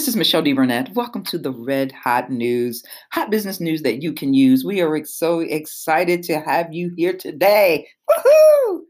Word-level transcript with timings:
This 0.00 0.08
is 0.08 0.16
Michelle 0.16 0.40
D. 0.40 0.54
Welcome 0.94 1.24
to 1.24 1.36
the 1.36 1.52
Red 1.52 1.92
Hot 1.92 2.30
News, 2.30 2.82
hot 3.12 3.30
business 3.30 3.60
news 3.60 3.82
that 3.82 4.00
you 4.00 4.14
can 4.14 4.32
use. 4.32 4.64
We 4.64 4.80
are 4.80 5.04
so 5.04 5.40
excited 5.40 6.22
to 6.22 6.40
have 6.40 6.72
you 6.72 6.90
here 6.96 7.12
today. 7.12 7.86
Woohoo! 8.08 8.80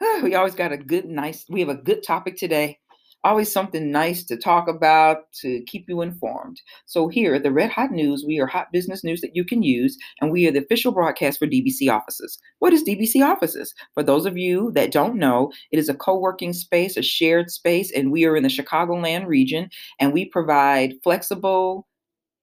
We 0.24 0.34
always 0.34 0.56
got 0.56 0.72
a 0.72 0.76
good, 0.76 1.04
nice, 1.04 1.44
we 1.48 1.60
have 1.60 1.68
a 1.68 1.76
good 1.76 2.02
topic 2.02 2.36
today 2.36 2.80
always 3.24 3.50
something 3.50 3.90
nice 3.90 4.24
to 4.24 4.36
talk 4.36 4.68
about 4.68 5.32
to 5.40 5.62
keep 5.66 5.86
you 5.88 6.02
informed. 6.02 6.60
So, 6.86 7.08
here 7.08 7.34
at 7.34 7.42
the 7.42 7.52
Red 7.52 7.70
Hot 7.70 7.90
News, 7.90 8.24
we 8.26 8.38
are 8.38 8.46
hot 8.46 8.68
business 8.72 9.02
news 9.02 9.20
that 9.22 9.34
you 9.34 9.44
can 9.44 9.62
use, 9.62 9.96
and 10.20 10.30
we 10.30 10.46
are 10.46 10.52
the 10.52 10.62
official 10.62 10.92
broadcast 10.92 11.38
for 11.38 11.46
DBC 11.46 11.90
offices. 11.90 12.38
What 12.60 12.72
is 12.72 12.84
DBC 12.84 13.24
offices? 13.24 13.74
For 13.94 14.02
those 14.02 14.26
of 14.26 14.36
you 14.36 14.70
that 14.72 14.92
don't 14.92 15.16
know, 15.16 15.50
it 15.72 15.78
is 15.78 15.88
a 15.88 15.94
co 15.94 16.18
working 16.18 16.52
space, 16.52 16.96
a 16.96 17.02
shared 17.02 17.50
space, 17.50 17.90
and 17.90 18.12
we 18.12 18.24
are 18.24 18.36
in 18.36 18.44
the 18.44 18.48
Chicagoland 18.48 19.26
region, 19.26 19.68
and 19.98 20.12
we 20.12 20.24
provide 20.24 20.94
flexible, 21.02 21.87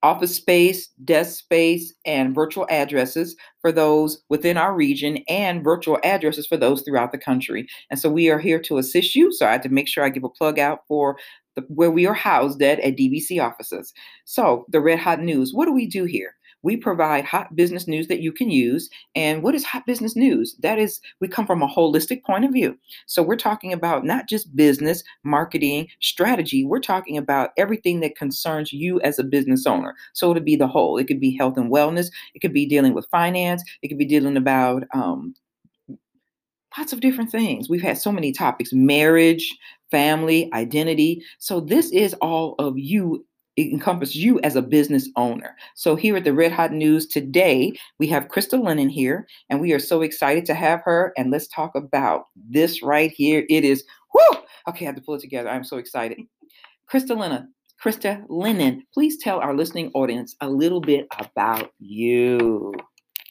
office 0.05 0.35
space, 0.35 0.87
desk 1.03 1.39
space, 1.39 1.91
and 2.05 2.35
virtual 2.35 2.67
addresses 2.69 3.35
for 3.59 3.71
those 3.71 4.21
within 4.29 4.55
our 4.55 4.75
region 4.75 5.17
and 5.27 5.63
virtual 5.63 5.97
addresses 6.03 6.45
for 6.45 6.57
those 6.57 6.83
throughout 6.83 7.11
the 7.11 7.17
country. 7.17 7.67
And 7.89 7.99
so 7.99 8.09
we 8.11 8.29
are 8.29 8.37
here 8.37 8.59
to 8.61 8.77
assist 8.77 9.15
you. 9.15 9.31
So 9.33 9.47
I 9.47 9.53
had 9.53 9.63
to 9.63 9.69
make 9.69 9.87
sure 9.87 10.03
I 10.03 10.09
give 10.09 10.23
a 10.23 10.29
plug 10.29 10.59
out 10.59 10.81
for 10.87 11.17
the, 11.55 11.61
where 11.69 11.89
we 11.89 12.05
are 12.05 12.13
housed 12.13 12.61
at 12.61 12.79
at 12.81 12.95
DBC 12.95 13.43
offices. 13.43 13.93
So 14.25 14.65
the 14.69 14.79
Red 14.79 14.99
Hot 14.99 15.21
News, 15.21 15.53
what 15.53 15.65
do 15.65 15.73
we 15.73 15.87
do 15.87 16.03
here? 16.03 16.35
We 16.65 16.75
provide 16.75 17.25
hot 17.25 17.55
business 17.55 17.87
news 17.87 18.07
that 18.07 18.21
you 18.21 18.31
can 18.31 18.49
use. 18.49 18.89
And 19.13 19.43
what 19.43 19.53
is 19.53 19.63
hot 19.63 19.85
business 19.85 20.15
news? 20.15 20.55
That 20.61 20.79
is, 20.79 20.99
we 21.21 21.27
come 21.27 21.45
from 21.45 21.61
a 21.61 21.67
holistic 21.67 22.23
point 22.23 22.43
of 22.43 22.51
view. 22.51 22.75
So 23.05 23.21
we're 23.21 23.35
talking 23.35 23.71
about 23.71 24.03
not 24.03 24.27
just 24.27 24.55
business, 24.55 25.03
marketing, 25.23 25.89
strategy. 26.01 26.65
We're 26.65 26.79
talking 26.79 27.19
about 27.19 27.51
everything 27.55 27.99
that 27.99 28.17
concerns 28.17 28.73
you 28.73 28.99
as 29.01 29.19
a 29.19 29.23
business 29.23 29.67
owner. 29.67 29.93
So 30.13 30.31
it'll 30.31 30.41
be 30.41 30.55
the 30.55 30.67
whole. 30.67 30.97
It 30.97 31.05
could 31.05 31.19
be 31.19 31.37
health 31.37 31.55
and 31.55 31.71
wellness. 31.71 32.07
It 32.33 32.39
could 32.39 32.53
be 32.53 32.65
dealing 32.65 32.95
with 32.95 33.07
finance. 33.11 33.63
It 33.83 33.89
could 33.89 33.99
be 33.99 34.03
dealing 34.03 34.35
about 34.35 34.85
um, 34.91 35.35
lots 36.75 36.93
of 36.93 36.99
different 36.99 37.29
things. 37.31 37.69
We've 37.69 37.79
had 37.79 37.99
so 37.99 38.11
many 38.11 38.31
topics 38.31 38.73
marriage, 38.73 39.55
family, 39.91 40.49
identity. 40.51 41.21
So, 41.37 41.59
this 41.59 41.91
is 41.91 42.15
all 42.15 42.55
of 42.57 42.75
you 42.75 43.23
it 43.55 43.71
encompasses 43.71 44.15
you 44.15 44.39
as 44.41 44.55
a 44.55 44.61
business 44.61 45.09
owner. 45.15 45.55
So 45.75 45.95
here 45.95 46.17
at 46.17 46.23
the 46.23 46.33
Red 46.33 46.51
Hot 46.51 46.71
News 46.71 47.07
today, 47.07 47.73
we 47.99 48.07
have 48.07 48.27
Krista 48.27 48.61
Lennon 48.61 48.89
here, 48.89 49.27
and 49.49 49.61
we 49.61 49.71
are 49.73 49.79
so 49.79 50.01
excited 50.01 50.45
to 50.45 50.53
have 50.53 50.81
her. 50.83 51.13
And 51.17 51.31
let's 51.31 51.47
talk 51.47 51.73
about 51.75 52.25
this 52.35 52.83
right 52.83 53.11
here. 53.11 53.45
It 53.49 53.63
is 53.63 53.83
whoo! 54.13 54.39
Okay, 54.67 54.85
I 54.85 54.87
have 54.87 54.95
to 54.95 55.01
pull 55.01 55.15
it 55.15 55.21
together. 55.21 55.49
I'm 55.49 55.63
so 55.63 55.77
excited. 55.77 56.19
Krista 56.91 57.17
Lennon, 57.17 57.53
Krista 57.83 58.23
Lennon, 58.29 58.85
please 58.93 59.17
tell 59.17 59.39
our 59.39 59.55
listening 59.55 59.91
audience 59.93 60.35
a 60.41 60.49
little 60.49 60.81
bit 60.81 61.07
about 61.19 61.71
you. 61.79 62.73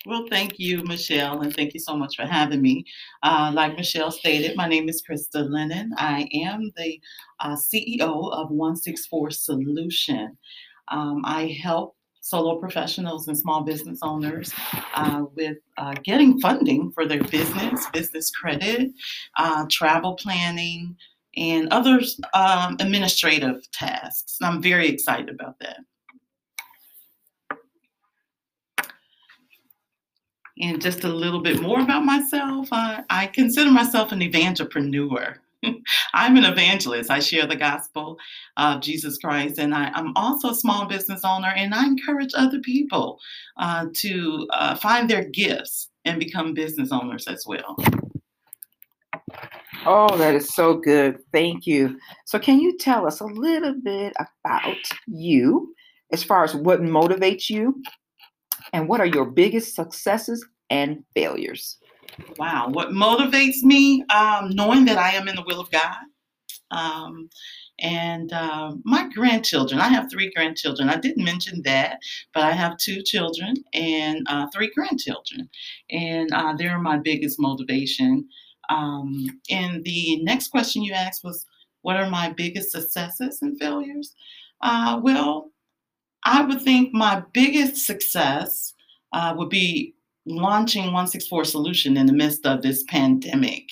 Well, 0.06 0.26
thank 0.28 0.58
you, 0.58 0.82
Michelle, 0.84 1.40
and 1.40 1.54
thank 1.54 1.72
you 1.72 1.80
so 1.80 1.96
much 1.96 2.16
for 2.16 2.26
having 2.26 2.60
me. 2.60 2.84
Uh, 3.22 3.50
like 3.54 3.74
Michelle 3.74 4.10
stated, 4.10 4.54
my 4.54 4.68
name 4.68 4.86
is 4.86 5.02
Krista 5.02 5.48
Lennon. 5.48 5.94
I 5.96 6.28
am 6.34 6.70
the 6.76 7.00
uh, 7.40 7.56
CEO 7.56 8.30
of 8.32 8.50
164 8.50 9.30
Solution. 9.30 10.36
Um, 10.88 11.22
I 11.24 11.58
help 11.62 11.96
solo 12.20 12.58
professionals 12.58 13.28
and 13.28 13.38
small 13.38 13.62
business 13.62 14.00
owners 14.02 14.52
uh, 14.94 15.24
with 15.36 15.56
uh, 15.78 15.94
getting 16.04 16.38
funding 16.38 16.90
for 16.92 17.06
their 17.06 17.24
business, 17.24 17.86
business 17.94 18.30
credit, 18.30 18.90
uh, 19.38 19.64
travel 19.70 20.16
planning, 20.16 20.94
and 21.36 21.66
other 21.70 22.02
um, 22.34 22.76
administrative 22.78 23.70
tasks. 23.72 24.36
I'm 24.42 24.60
very 24.60 24.88
excited 24.88 25.30
about 25.30 25.58
that. 25.60 25.78
And 30.60 30.80
just 30.80 31.04
a 31.04 31.08
little 31.08 31.40
bit 31.40 31.60
more 31.60 31.80
about 31.80 32.04
myself, 32.04 32.68
uh, 32.70 33.02
I 33.10 33.26
consider 33.26 33.70
myself 33.70 34.12
an 34.12 34.20
evangelpreneur. 34.20 35.36
I'm 36.14 36.36
an 36.36 36.44
evangelist. 36.44 37.10
I 37.10 37.18
share 37.18 37.46
the 37.46 37.56
gospel 37.56 38.18
of 38.56 38.80
Jesus 38.80 39.18
Christ, 39.18 39.58
and 39.58 39.74
I, 39.74 39.90
am 39.98 40.12
also 40.16 40.50
a 40.50 40.54
small 40.54 40.86
business 40.86 41.22
owner, 41.24 41.52
and 41.56 41.74
I 41.74 41.84
encourage 41.84 42.32
other 42.36 42.60
people 42.60 43.18
uh, 43.56 43.86
to 43.94 44.46
uh, 44.52 44.76
find 44.76 45.08
their 45.08 45.24
gifts 45.24 45.88
and 46.04 46.20
become 46.20 46.54
business 46.54 46.92
owners 46.92 47.26
as 47.26 47.44
well. 47.46 47.76
Oh, 49.86 50.16
that 50.16 50.34
is 50.34 50.54
so 50.54 50.74
good. 50.74 51.18
Thank 51.32 51.66
you. 51.66 51.98
So, 52.26 52.38
can 52.38 52.60
you 52.60 52.78
tell 52.78 53.06
us 53.06 53.20
a 53.20 53.26
little 53.26 53.74
bit 53.82 54.14
about 54.18 54.76
you 55.06 55.74
as 56.12 56.22
far 56.22 56.44
as 56.44 56.54
what 56.54 56.80
motivates 56.80 57.50
you 57.50 57.82
and 58.72 58.88
what 58.88 59.00
are 59.00 59.06
your 59.06 59.26
biggest 59.26 59.74
successes 59.74 60.44
and 60.70 61.04
failures? 61.14 61.78
Wow, 62.38 62.68
what 62.70 62.90
motivates 62.90 63.62
me? 63.62 64.04
Um, 64.10 64.50
knowing 64.50 64.84
that 64.86 64.98
I 64.98 65.10
am 65.10 65.28
in 65.28 65.36
the 65.36 65.44
will 65.46 65.60
of 65.60 65.70
God. 65.70 65.96
Um, 66.70 67.28
and 67.80 68.32
uh, 68.32 68.74
my 68.84 69.08
grandchildren, 69.12 69.80
I 69.80 69.88
have 69.88 70.10
three 70.10 70.32
grandchildren. 70.32 70.88
I 70.88 70.96
didn't 70.96 71.24
mention 71.24 71.62
that, 71.64 71.98
but 72.32 72.44
I 72.44 72.52
have 72.52 72.78
two 72.78 73.02
children 73.02 73.54
and 73.72 74.24
uh, 74.28 74.46
three 74.54 74.70
grandchildren. 74.74 75.48
And 75.90 76.32
uh, 76.32 76.54
they're 76.56 76.78
my 76.78 76.98
biggest 76.98 77.40
motivation. 77.40 78.28
Um, 78.70 79.26
and 79.50 79.82
the 79.84 80.22
next 80.22 80.48
question 80.48 80.82
you 80.82 80.92
asked 80.92 81.24
was, 81.24 81.44
What 81.82 81.96
are 81.96 82.08
my 82.08 82.30
biggest 82.30 82.70
successes 82.70 83.40
and 83.42 83.58
failures? 83.58 84.14
Uh, 84.60 85.00
well, 85.02 85.50
I 86.24 86.42
would 86.42 86.62
think 86.62 86.92
my 86.92 87.22
biggest 87.32 87.84
success 87.84 88.72
uh, 89.12 89.34
would 89.36 89.50
be 89.50 89.94
launching 90.26 90.84
164 90.84 91.44
Solution 91.44 91.96
in 91.96 92.06
the 92.06 92.12
midst 92.12 92.46
of 92.46 92.62
this 92.62 92.82
pandemic. 92.84 93.64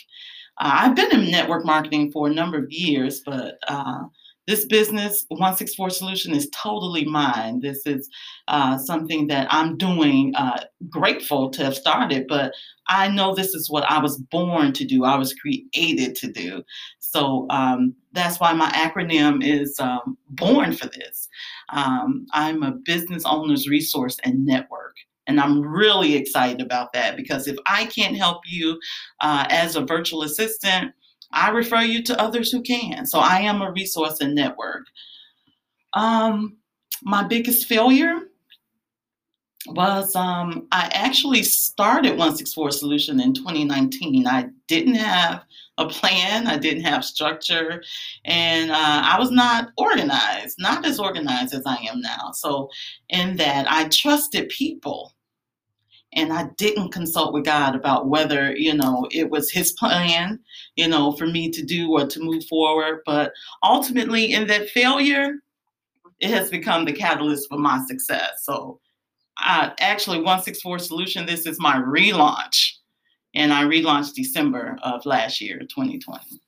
Uh, 0.59 0.71
I've 0.75 0.97
been 0.97 1.13
in 1.13 1.31
network 1.31 1.65
marketing 1.65 2.13
for 2.13 2.29
a 2.29 2.35
number 2.35 2.59
of 2.59 2.71
years, 2.71 3.23
but 3.25 3.59
uh, 3.69 4.03
this 4.47 4.65
business, 4.65 5.25
164 5.29 5.91
Solution, 5.91 6.35
is 6.35 6.49
totally 6.51 7.05
mine. 7.05 7.61
This 7.61 7.87
is 7.87 8.09
uh, 8.49 8.77
something 8.79 9.29
that 9.29 9.47
I'm 9.51 9.77
doing, 9.77 10.35
uh, 10.35 10.65
grateful 10.89 11.51
to 11.51 11.65
have 11.65 11.77
started, 11.77 12.27
but 12.29 12.53
I 12.89 13.09
know 13.09 13.35
this 13.35 13.55
is 13.55 13.71
what 13.71 13.89
I 13.89 14.01
was 14.01 14.19
born 14.19 14.73
to 14.73 14.85
do. 14.85 15.05
I 15.05 15.17
was 15.17 15.35
created 15.35 16.17
to 16.17 16.33
do. 16.33 16.63
So 16.99 17.47
um, 17.51 17.95
that's 18.13 18.41
why 18.41 18.53
my 18.53 18.71
acronym 18.71 19.45
is 19.45 19.79
um, 19.79 20.19
Born 20.31 20.73
for 20.73 20.89
This. 20.89 21.29
Um, 21.69 22.27
I'm 22.33 22.63
a 22.63 22.73
business 22.73 23.23
owner's 23.25 23.69
resource 23.69 24.17
and 24.25 24.45
network. 24.45 24.97
And 25.29 25.39
I'm 25.39 25.61
really 25.61 26.17
excited 26.17 26.61
about 26.61 26.93
that 26.95 27.17
because 27.17 27.47
if 27.47 27.57
I 27.67 27.87
can't 27.87 28.17
help 28.17 28.43
you 28.45 28.79
uh, 29.21 29.47
as 29.51 29.77
a 29.77 29.85
virtual 29.85 30.23
assistant, 30.23 30.93
I 31.33 31.51
refer 31.51 31.83
you 31.83 32.03
to 32.05 32.21
others 32.21 32.51
who 32.51 32.63
can. 32.63 33.07
So 33.07 33.19
I 33.19 33.41
am 33.41 33.63
a 33.63 33.73
resource 33.73 34.21
and 34.21 34.35
network. 34.35 34.85
Um, 35.95 36.57
my 37.03 37.23
biggest 37.25 37.67
failure 37.67 38.21
was 39.69 40.17
um, 40.17 40.67
I 40.73 40.91
actually 40.93 41.43
started 41.43 42.11
164 42.11 42.73
Solution 42.73 43.21
in 43.21 43.33
2019. 43.33 44.27
I 44.27 44.49
didn't 44.67 44.95
have 44.95 45.45
a 45.79 45.89
plan, 45.89 46.47
I 46.47 46.59
didn't 46.59 46.83
have 46.85 47.05
structure, 47.05 47.83
and 48.25 48.71
uh, 48.71 49.03
I 49.05 49.17
was 49.19 49.31
not 49.31 49.71
organized, 49.79 50.57
not 50.59 50.85
as 50.85 50.99
organized 50.99 51.55
as 51.55 51.63
I 51.65 51.77
am 51.91 52.01
now. 52.01 52.33
So, 52.33 52.69
in 53.09 53.37
that, 53.37 53.71
I 53.71 53.89
trusted 53.89 54.49
people. 54.49 55.13
And 56.15 56.33
I 56.33 56.49
didn't 56.57 56.93
consult 56.93 57.33
with 57.33 57.45
God 57.45 57.75
about 57.75 58.09
whether, 58.09 58.55
you 58.55 58.75
know, 58.75 59.07
it 59.11 59.31
was 59.31 59.51
His 59.51 59.73
plan, 59.73 60.39
you 60.77 60.89
know, 60.89 61.13
for 61.13 61.27
me 61.27 61.51
to 61.51 61.63
do 61.63 61.91
or 61.91 62.07
to 62.07 62.21
move 62.21 62.45
forward. 62.47 63.01
But 63.07 63.33
ultimately, 63.63 64.33
in 64.33 64.47
that 64.49 64.69
failure, 64.69 65.37
it 66.21 66.31
has 66.31 66.51
become 66.51 66.85
the 66.85 66.93
catalyst 66.93 67.49
for 67.49 67.59
my 67.59 67.83
success. 67.87 68.43
So, 68.43 68.81
uh, 69.43 69.71
actually 69.81 70.19
164 70.19 70.79
Solution, 70.79 71.27
this 71.27 71.47
is 71.47 71.59
my 71.59 71.77
relaunch. 71.77 72.73
And 73.35 73.53
I 73.53 73.65
relaunched 73.65 74.15
December 74.15 74.79
of 74.83 75.07
last 75.07 75.41
year, 75.41 75.59
2020. 75.59 76.41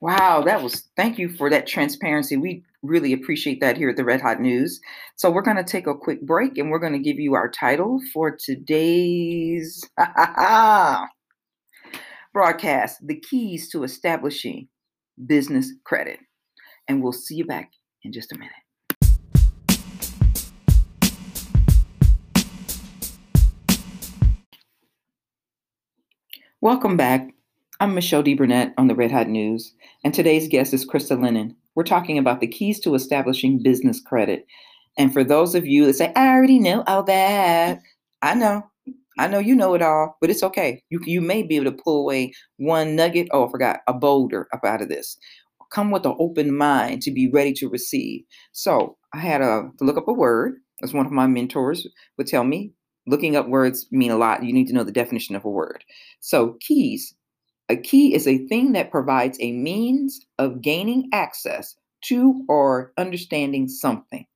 Wow, 0.00 0.42
that 0.42 0.62
was 0.62 0.88
thank 0.96 1.18
you 1.18 1.30
for 1.30 1.48
that 1.48 1.66
transparency. 1.66 2.36
We 2.36 2.62
really 2.84 3.12
appreciate 3.12 3.60
that 3.60 3.76
here 3.76 3.88
at 3.88 3.96
the 3.96 4.04
Red 4.04 4.20
Hot 4.20 4.40
News. 4.40 4.80
So 5.16 5.30
we're 5.30 5.42
going 5.42 5.56
to 5.56 5.64
take 5.64 5.86
a 5.86 5.94
quick 5.94 6.20
break 6.22 6.58
and 6.58 6.70
we're 6.70 6.78
going 6.78 6.92
to 6.92 6.98
give 6.98 7.18
you 7.18 7.34
our 7.34 7.50
title 7.50 8.00
for 8.12 8.30
today's 8.30 9.82
broadcast, 12.32 12.98
The 13.06 13.18
Keys 13.20 13.70
to 13.70 13.84
Establishing 13.84 14.68
Business 15.26 15.72
Credit. 15.84 16.18
And 16.86 17.02
we'll 17.02 17.12
see 17.12 17.36
you 17.36 17.46
back 17.46 17.72
in 18.02 18.12
just 18.12 18.32
a 18.32 18.38
minute. 18.38 18.52
Welcome 26.60 26.96
back. 26.96 27.30
I'm 27.80 27.94
Michelle 27.94 28.22
D. 28.22 28.34
Burnett 28.34 28.72
on 28.78 28.88
the 28.88 28.94
Red 28.94 29.10
Hot 29.10 29.28
News, 29.28 29.74
and 30.02 30.14
today's 30.14 30.48
guest 30.48 30.72
is 30.72 30.88
Krista 30.88 31.20
Lennon. 31.20 31.56
We're 31.74 31.84
talking 31.84 32.18
about 32.18 32.40
the 32.40 32.46
keys 32.46 32.80
to 32.80 32.94
establishing 32.94 33.62
business 33.62 34.00
credit. 34.00 34.46
And 34.96 35.12
for 35.12 35.24
those 35.24 35.54
of 35.54 35.66
you 35.66 35.86
that 35.86 35.94
say, 35.94 36.12
I 36.14 36.28
already 36.28 36.58
know 36.58 36.84
all 36.86 37.02
that, 37.04 37.80
I 38.22 38.34
know. 38.34 38.62
I 39.16 39.28
know 39.28 39.38
you 39.38 39.54
know 39.54 39.74
it 39.74 39.82
all, 39.82 40.16
but 40.20 40.30
it's 40.30 40.42
okay. 40.42 40.82
You 40.90 41.00
you 41.04 41.20
may 41.20 41.42
be 41.42 41.56
able 41.56 41.70
to 41.70 41.82
pull 41.82 42.00
away 42.00 42.32
one 42.56 42.96
nugget. 42.96 43.28
Oh, 43.30 43.46
I 43.46 43.50
forgot 43.50 43.80
a 43.86 43.94
boulder 43.94 44.48
up 44.52 44.64
out 44.64 44.82
of 44.82 44.88
this. 44.88 45.16
Come 45.70 45.90
with 45.90 46.04
an 46.04 46.16
open 46.18 46.56
mind 46.56 47.02
to 47.02 47.12
be 47.12 47.30
ready 47.30 47.52
to 47.54 47.68
receive. 47.68 48.22
So 48.52 48.96
I 49.12 49.18
had 49.18 49.40
a, 49.40 49.70
to 49.78 49.84
look 49.84 49.96
up 49.96 50.08
a 50.08 50.12
word, 50.12 50.56
as 50.82 50.92
one 50.92 51.06
of 51.06 51.12
my 51.12 51.26
mentors 51.26 51.86
would 52.18 52.26
tell 52.26 52.44
me. 52.44 52.72
Looking 53.06 53.36
up 53.36 53.48
words 53.48 53.86
mean 53.92 54.10
a 54.10 54.16
lot. 54.16 54.44
You 54.44 54.52
need 54.52 54.66
to 54.68 54.72
know 54.72 54.84
the 54.84 54.90
definition 54.90 55.36
of 55.36 55.44
a 55.44 55.50
word. 55.50 55.84
So 56.20 56.56
keys. 56.60 57.14
A 57.70 57.76
key 57.76 58.14
is 58.14 58.26
a 58.26 58.46
thing 58.46 58.72
that 58.72 58.90
provides 58.90 59.38
a 59.40 59.52
means 59.52 60.20
of 60.38 60.60
gaining 60.60 61.08
access 61.12 61.74
to 62.02 62.44
or 62.46 62.92
understanding 62.98 63.68
something. 63.68 64.26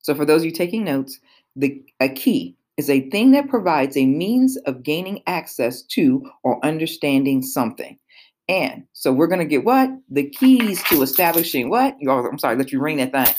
So 0.00 0.14
for 0.14 0.24
those 0.24 0.42
of 0.42 0.46
you 0.46 0.50
taking 0.50 0.84
notes, 0.84 1.20
the 1.54 1.80
a 2.00 2.08
key 2.08 2.56
is 2.76 2.90
a 2.90 3.08
thing 3.10 3.30
that 3.32 3.48
provides 3.48 3.96
a 3.96 4.06
means 4.06 4.56
of 4.66 4.82
gaining 4.82 5.22
access 5.28 5.82
to 5.82 6.28
or 6.42 6.64
understanding 6.64 7.42
something. 7.42 7.96
And 8.48 8.84
so 8.92 9.12
we're 9.12 9.26
going 9.28 9.40
to 9.40 9.44
get 9.44 9.64
what? 9.64 9.90
The 10.08 10.28
keys 10.30 10.82
to 10.84 11.02
establishing 11.02 11.70
what? 11.70 11.96
Oh, 12.08 12.26
I'm 12.26 12.38
sorry, 12.38 12.56
let 12.56 12.72
you 12.72 12.80
ring 12.80 12.96
that 12.96 13.12
thing. 13.12 13.34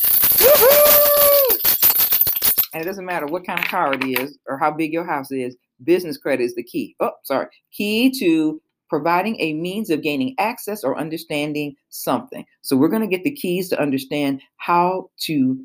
And 2.73 2.83
it 2.83 2.85
doesn't 2.85 3.05
matter 3.05 3.25
what 3.25 3.45
kind 3.45 3.59
of 3.59 3.65
car 3.65 3.93
it 3.95 4.03
is 4.05 4.37
or 4.47 4.57
how 4.57 4.71
big 4.71 4.93
your 4.93 5.05
house 5.05 5.31
is, 5.31 5.57
business 5.83 6.17
credit 6.17 6.43
is 6.43 6.55
the 6.55 6.63
key. 6.63 6.95
Oh, 6.99 7.11
sorry. 7.23 7.47
Key 7.71 8.11
to 8.19 8.61
providing 8.89 9.39
a 9.39 9.53
means 9.53 9.89
of 9.89 10.01
gaining 10.01 10.35
access 10.39 10.83
or 10.83 10.97
understanding 10.97 11.75
something. 11.89 12.45
So 12.61 12.75
we're 12.75 12.89
going 12.89 13.01
to 13.01 13.07
get 13.07 13.23
the 13.23 13.35
keys 13.35 13.69
to 13.69 13.79
understand 13.79 14.41
how 14.57 15.09
to 15.21 15.63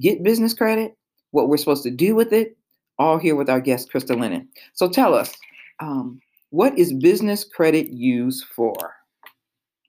get 0.00 0.22
business 0.22 0.54
credit, 0.54 0.96
what 1.30 1.48
we're 1.48 1.56
supposed 1.56 1.82
to 1.84 1.90
do 1.90 2.14
with 2.14 2.32
it, 2.32 2.56
all 2.98 3.18
here 3.18 3.36
with 3.36 3.50
our 3.50 3.60
guest, 3.60 3.92
Krista 3.92 4.18
Lennon. 4.18 4.48
So 4.72 4.88
tell 4.88 5.14
us, 5.14 5.34
um, 5.80 6.20
what 6.50 6.78
is 6.78 6.92
business 6.94 7.44
credit 7.44 7.88
used 7.92 8.44
for? 8.44 8.94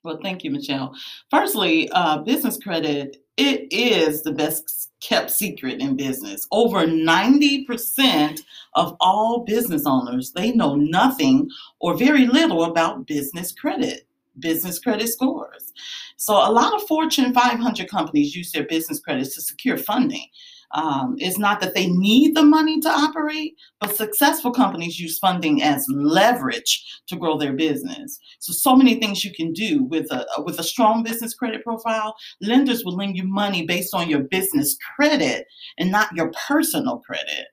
Well, 0.08 0.18
thank 0.22 0.42
you, 0.42 0.50
Michelle. 0.50 0.94
Firstly, 1.30 1.90
uh, 1.90 2.22
business 2.22 2.56
credit, 2.56 3.18
it 3.36 3.70
is 3.70 4.22
the 4.22 4.32
best 4.32 4.90
kept 5.02 5.30
secret 5.30 5.82
in 5.82 5.96
business. 5.96 6.46
Over 6.50 6.86
90% 6.86 8.40
of 8.74 8.96
all 9.00 9.44
business 9.44 9.82
owners, 9.84 10.32
they 10.32 10.52
know 10.52 10.76
nothing 10.76 11.50
or 11.80 11.94
very 11.94 12.26
little 12.26 12.64
about 12.64 13.06
business 13.06 13.52
credit, 13.52 14.08
business 14.38 14.78
credit 14.78 15.08
scores. 15.08 15.74
So 16.16 16.32
a 16.36 16.50
lot 16.50 16.74
of 16.74 16.88
Fortune 16.88 17.34
500 17.34 17.90
companies 17.90 18.34
use 18.34 18.50
their 18.50 18.64
business 18.64 19.00
credits 19.00 19.34
to 19.34 19.42
secure 19.42 19.76
funding. 19.76 20.24
Um, 20.72 21.16
it's 21.18 21.38
not 21.38 21.60
that 21.60 21.74
they 21.74 21.86
need 21.86 22.36
the 22.36 22.42
money 22.42 22.80
to 22.80 22.88
operate, 22.90 23.54
but 23.80 23.96
successful 23.96 24.50
companies 24.50 25.00
use 25.00 25.18
funding 25.18 25.62
as 25.62 25.86
leverage 25.88 26.84
to 27.06 27.16
grow 27.16 27.38
their 27.38 27.54
business. 27.54 28.18
So, 28.38 28.52
so 28.52 28.76
many 28.76 28.96
things 28.96 29.24
you 29.24 29.32
can 29.32 29.52
do 29.52 29.84
with 29.84 30.10
a 30.10 30.26
with 30.44 30.58
a 30.58 30.64
strong 30.64 31.02
business 31.02 31.34
credit 31.34 31.64
profile. 31.64 32.14
Lenders 32.40 32.84
will 32.84 32.96
lend 32.96 33.16
you 33.16 33.24
money 33.24 33.66
based 33.66 33.94
on 33.94 34.10
your 34.10 34.20
business 34.20 34.76
credit 34.96 35.46
and 35.78 35.90
not 35.90 36.14
your 36.14 36.30
personal 36.46 36.98
credit. 36.98 37.46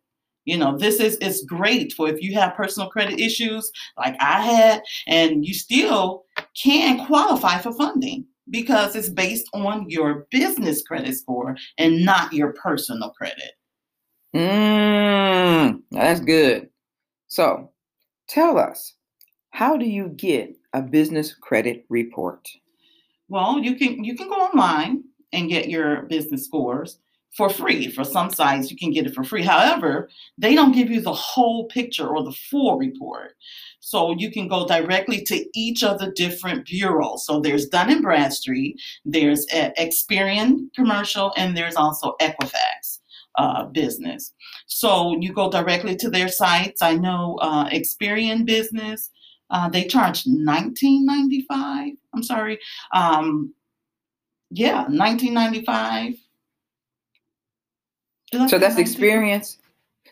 You 0.44 0.58
know, 0.58 0.78
this 0.78 1.00
is 1.00 1.16
is 1.18 1.46
great 1.48 1.94
for 1.94 2.10
if 2.10 2.22
you 2.22 2.34
have 2.36 2.56
personal 2.56 2.90
credit 2.90 3.20
issues 3.20 3.72
like 3.98 4.16
I 4.20 4.42
had, 4.42 4.84
and 5.08 5.46
you 5.46 5.54
still 5.54 6.26
can 6.62 7.06
qualify 7.06 7.60
for 7.60 7.74
funding 7.74 8.26
because 8.50 8.96
it's 8.96 9.10
based 9.10 9.48
on 9.54 9.90
your 9.90 10.28
business 10.32 10.84
credit 10.84 11.16
score 11.16 11.56
and 11.78 12.04
not 12.06 12.34
your 12.34 12.54
personal 12.54 13.10
credit. 13.12 13.54
Mm, 14.36 15.82
that's 15.92 16.20
good. 16.20 16.70
So, 17.28 17.72
tell 18.28 18.58
us, 18.58 18.94
how 19.50 19.78
do 19.78 19.86
you 19.86 20.10
get 20.10 20.56
a 20.74 20.82
business 20.82 21.34
credit 21.34 21.86
report? 21.90 22.50
Well, 23.30 23.60
you 23.60 23.76
can 23.76 24.04
you 24.04 24.16
can 24.16 24.28
go 24.28 24.36
online 24.36 25.04
and 25.32 25.50
get 25.50 25.70
your 25.70 26.04
business 26.04 26.46
scores 26.46 27.00
for 27.36 27.50
free. 27.50 27.92
For 27.92 28.04
some 28.04 28.30
sites, 28.32 28.72
you 28.72 28.78
can 28.78 28.92
get 28.92 29.06
it 29.06 29.14
for 29.14 29.24
free. 29.24 29.44
However, 29.44 30.10
they 30.38 30.56
don't 30.56 30.72
give 30.72 30.90
you 30.90 31.02
the 31.02 31.14
whole 31.14 31.66
picture 31.68 32.08
or 32.08 32.24
the 32.24 32.32
full 32.32 32.78
report. 32.78 33.34
So 33.82 34.16
you 34.18 34.32
can 34.32 34.48
go 34.48 34.66
directly 34.66 35.22
to 35.24 35.46
each 35.54 35.84
of 35.84 36.00
the 36.00 36.12
different 36.12 36.66
bureaus. 36.66 37.26
So 37.26 37.40
there's 37.40 37.68
Dun 37.68 37.92
and 37.92 38.02
Bradstreet, 38.02 38.80
there's 39.04 39.46
Experian 39.48 40.74
Commercial, 40.74 41.34
and 41.38 41.56
there's 41.56 41.76
also 41.76 42.16
Equifax. 42.22 43.00
Uh, 43.38 43.66
business. 43.66 44.34
So 44.66 45.18
you 45.20 45.34
go 45.34 45.52
directly 45.52 45.98
to 45.98 46.10
their 46.10 46.30
sites. 46.30 46.82
I 46.82 46.96
know 46.96 47.38
uh, 47.42 47.68
Experian 47.68 48.46
Business, 48.46 49.10
uh, 49.50 49.68
they 49.68 49.84
charge 49.84 50.24
19.95. 50.24 51.98
I'm 52.14 52.24
sorry. 52.24 52.58
Um, 52.94 53.54
yeah, 54.52 54.86
19.95 54.86 56.18
so 58.48 58.58
that's 58.58 58.78
experience. 58.78 59.58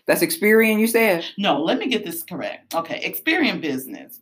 That's 0.05 0.21
Experian, 0.21 0.79
you 0.79 0.87
said? 0.87 1.25
No, 1.37 1.61
let 1.61 1.77
me 1.77 1.87
get 1.87 2.03
this 2.03 2.23
correct. 2.23 2.73
Okay, 2.75 2.99
Experian 3.09 3.61
Business. 3.61 4.19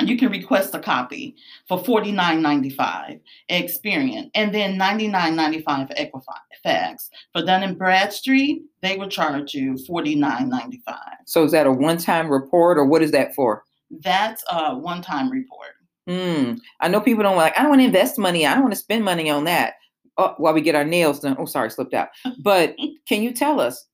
You 0.00 0.16
can 0.16 0.30
request 0.30 0.74
a 0.74 0.80
copy 0.80 1.36
for 1.68 1.80
$49.95 1.80 3.20
Experian 3.48 4.28
and 4.34 4.52
then 4.52 4.76
$99.95 4.76 5.86
for 5.86 5.94
Equifax. 5.94 7.10
For 7.32 7.42
Dun 7.44 7.62
and 7.62 7.78
Bradstreet, 7.78 8.62
they 8.82 8.96
will 8.96 9.08
charge 9.08 9.54
you 9.54 9.74
$49.95. 9.74 10.80
So 11.26 11.44
is 11.44 11.52
that 11.52 11.66
a 11.66 11.72
one-time 11.72 12.28
report 12.28 12.76
or 12.76 12.86
what 12.86 13.02
is 13.02 13.12
that 13.12 13.36
for? 13.36 13.62
That's 13.90 14.42
a 14.50 14.76
one-time 14.76 15.30
report. 15.30 15.68
Hmm. 16.08 16.54
I 16.80 16.88
know 16.88 17.00
people 17.00 17.22
don't 17.22 17.36
like, 17.36 17.56
I 17.56 17.62
don't 17.62 17.70
want 17.70 17.80
to 17.80 17.86
invest 17.86 18.18
money. 18.18 18.46
I 18.46 18.54
don't 18.54 18.64
want 18.64 18.74
to 18.74 18.80
spend 18.80 19.04
money 19.04 19.30
on 19.30 19.44
that 19.44 19.74
oh, 20.18 20.34
while 20.38 20.54
we 20.54 20.60
get 20.60 20.74
our 20.74 20.84
nails 20.84 21.20
done. 21.20 21.36
Oh, 21.38 21.46
sorry, 21.46 21.70
slipped 21.70 21.94
out. 21.94 22.08
But 22.42 22.76
can 23.08 23.22
you 23.22 23.32
tell 23.32 23.60
us? 23.60 23.86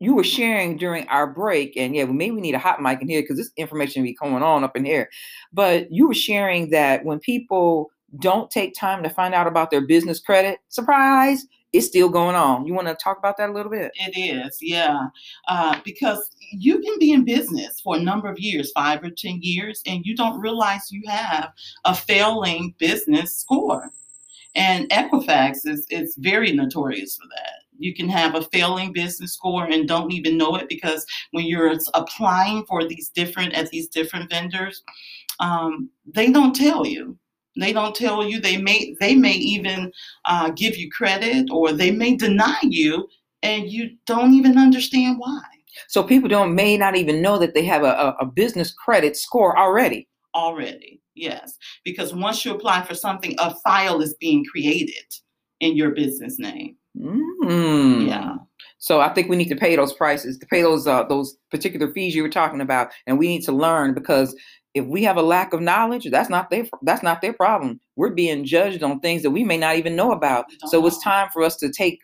You 0.00 0.16
were 0.16 0.24
sharing 0.24 0.78
during 0.78 1.06
our 1.08 1.28
break, 1.28 1.76
and 1.76 1.94
yeah, 1.94 2.02
well, 2.02 2.12
maybe 2.12 2.34
we 2.34 2.40
need 2.40 2.56
a 2.56 2.58
hot 2.58 2.82
mic 2.82 3.00
in 3.00 3.08
here 3.08 3.22
because 3.22 3.36
this 3.36 3.52
information 3.56 4.02
be 4.02 4.14
going 4.14 4.42
on 4.42 4.64
up 4.64 4.76
in 4.76 4.84
here. 4.84 5.08
But 5.52 5.92
you 5.92 6.08
were 6.08 6.14
sharing 6.14 6.70
that 6.70 7.04
when 7.04 7.20
people 7.20 7.88
don't 8.18 8.50
take 8.50 8.74
time 8.74 9.04
to 9.04 9.08
find 9.08 9.32
out 9.32 9.46
about 9.46 9.70
their 9.70 9.80
business 9.80 10.18
credit, 10.18 10.58
surprise, 10.70 11.46
it's 11.72 11.86
still 11.86 12.08
going 12.08 12.36
on. 12.36 12.66
You 12.66 12.74
want 12.74 12.88
to 12.88 12.94
talk 12.94 13.18
about 13.18 13.36
that 13.38 13.50
a 13.50 13.52
little 13.52 13.70
bit? 13.70 13.92
It 13.94 14.18
is, 14.18 14.58
yeah. 14.60 15.06
Uh, 15.48 15.78
because 15.84 16.30
you 16.52 16.80
can 16.80 16.98
be 16.98 17.12
in 17.12 17.24
business 17.24 17.80
for 17.80 17.96
a 17.96 18.00
number 18.00 18.28
of 18.28 18.38
years, 18.38 18.70
five 18.72 19.02
or 19.02 19.10
10 19.10 19.38
years, 19.40 19.82
and 19.86 20.04
you 20.04 20.14
don't 20.14 20.38
realize 20.38 20.92
you 20.92 21.02
have 21.06 21.52
a 21.84 21.94
failing 21.94 22.74
business 22.78 23.38
score. 23.38 23.90
And 24.54 24.88
Equifax 24.90 25.66
is, 25.66 25.86
is 25.90 26.16
very 26.18 26.52
notorious 26.52 27.16
for 27.16 27.26
that. 27.28 27.62
You 27.78 27.94
can 27.94 28.08
have 28.08 28.34
a 28.34 28.42
failing 28.42 28.92
business 28.92 29.32
score 29.32 29.64
and 29.64 29.88
don't 29.88 30.12
even 30.12 30.36
know 30.36 30.56
it 30.56 30.68
because 30.68 31.04
when 31.32 31.46
you're 31.46 31.74
applying 31.94 32.64
for 32.66 32.86
these 32.86 33.08
different 33.08 33.54
at 33.54 33.70
these 33.70 33.88
different 33.88 34.30
vendors, 34.30 34.82
um, 35.40 35.90
they 36.14 36.30
don't 36.30 36.54
tell 36.54 36.86
you. 36.86 37.18
They 37.58 37.72
don't 37.72 37.94
tell 37.94 38.24
you. 38.24 38.40
They 38.40 38.56
may 38.56 38.94
they 39.00 39.14
may 39.14 39.32
even 39.32 39.92
uh, 40.24 40.50
give 40.50 40.76
you 40.76 40.90
credit 40.90 41.48
or 41.50 41.72
they 41.72 41.90
may 41.90 42.16
deny 42.16 42.58
you, 42.62 43.08
and 43.42 43.70
you 43.70 43.96
don't 44.06 44.32
even 44.32 44.56
understand 44.56 45.16
why. 45.18 45.42
So 45.88 46.02
people 46.02 46.28
don't 46.28 46.54
may 46.54 46.76
not 46.76 46.96
even 46.96 47.20
know 47.20 47.38
that 47.38 47.54
they 47.54 47.64
have 47.64 47.82
a, 47.82 48.14
a 48.20 48.26
business 48.26 48.72
credit 48.72 49.16
score 49.16 49.58
already. 49.58 50.08
Already. 50.34 51.00
Yes, 51.14 51.58
because 51.84 52.14
once 52.14 52.44
you 52.44 52.54
apply 52.54 52.82
for 52.82 52.94
something, 52.94 53.34
a 53.38 53.54
file 53.56 54.00
is 54.00 54.14
being 54.14 54.44
created 54.44 55.04
in 55.60 55.76
your 55.76 55.90
business 55.90 56.38
name. 56.38 56.76
Mm. 56.98 58.08
Yeah. 58.08 58.36
So 58.78 59.00
I 59.00 59.10
think 59.10 59.28
we 59.28 59.36
need 59.36 59.48
to 59.48 59.56
pay 59.56 59.76
those 59.76 59.92
prices, 59.92 60.38
to 60.38 60.46
pay 60.46 60.62
those 60.62 60.86
uh, 60.86 61.04
those 61.04 61.36
particular 61.50 61.92
fees 61.92 62.14
you 62.14 62.22
were 62.22 62.28
talking 62.28 62.60
about, 62.60 62.90
and 63.06 63.18
we 63.18 63.28
need 63.28 63.44
to 63.44 63.52
learn 63.52 63.94
because 63.94 64.34
if 64.74 64.86
we 64.86 65.02
have 65.04 65.16
a 65.16 65.22
lack 65.22 65.52
of 65.52 65.60
knowledge, 65.60 66.10
that's 66.10 66.30
not 66.30 66.50
their 66.50 66.66
that's 66.82 67.02
not 67.02 67.20
their 67.20 67.32
problem. 67.32 67.80
We're 67.96 68.10
being 68.10 68.44
judged 68.44 68.82
on 68.82 69.00
things 69.00 69.22
that 69.22 69.30
we 69.30 69.44
may 69.44 69.58
not 69.58 69.76
even 69.76 69.96
know 69.96 70.12
about. 70.12 70.46
So 70.66 70.80
know. 70.80 70.86
it's 70.86 71.02
time 71.02 71.28
for 71.32 71.42
us 71.42 71.56
to 71.56 71.70
take 71.70 72.00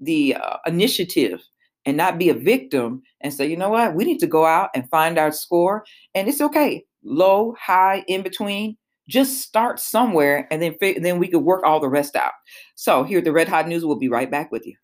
the 0.00 0.34
uh, 0.34 0.56
initiative 0.66 1.42
and 1.86 1.96
not 1.96 2.18
be 2.18 2.28
a 2.28 2.34
victim 2.34 3.02
and 3.20 3.32
say, 3.32 3.46
you 3.46 3.56
know 3.56 3.70
what, 3.70 3.94
we 3.94 4.04
need 4.04 4.18
to 4.18 4.26
go 4.26 4.44
out 4.44 4.70
and 4.74 4.88
find 4.90 5.18
our 5.18 5.32
score, 5.32 5.84
and 6.14 6.28
it's 6.28 6.40
okay 6.40 6.84
low, 7.02 7.54
high, 7.60 8.04
in 8.08 8.22
between. 8.22 8.76
Just 9.08 9.40
start 9.40 9.80
somewhere, 9.80 10.46
and 10.50 10.62
then 10.62 10.76
then 11.00 11.18
we 11.18 11.26
could 11.26 11.42
work 11.42 11.64
all 11.64 11.80
the 11.80 11.88
rest 11.88 12.14
out. 12.14 12.32
So 12.76 13.02
here 13.02 13.18
at 13.18 13.24
the 13.24 13.32
Red 13.32 13.48
Hot 13.48 13.66
News, 13.66 13.84
we'll 13.84 13.98
be 13.98 14.08
right 14.08 14.30
back 14.30 14.52
with 14.52 14.66
you. 14.66 14.76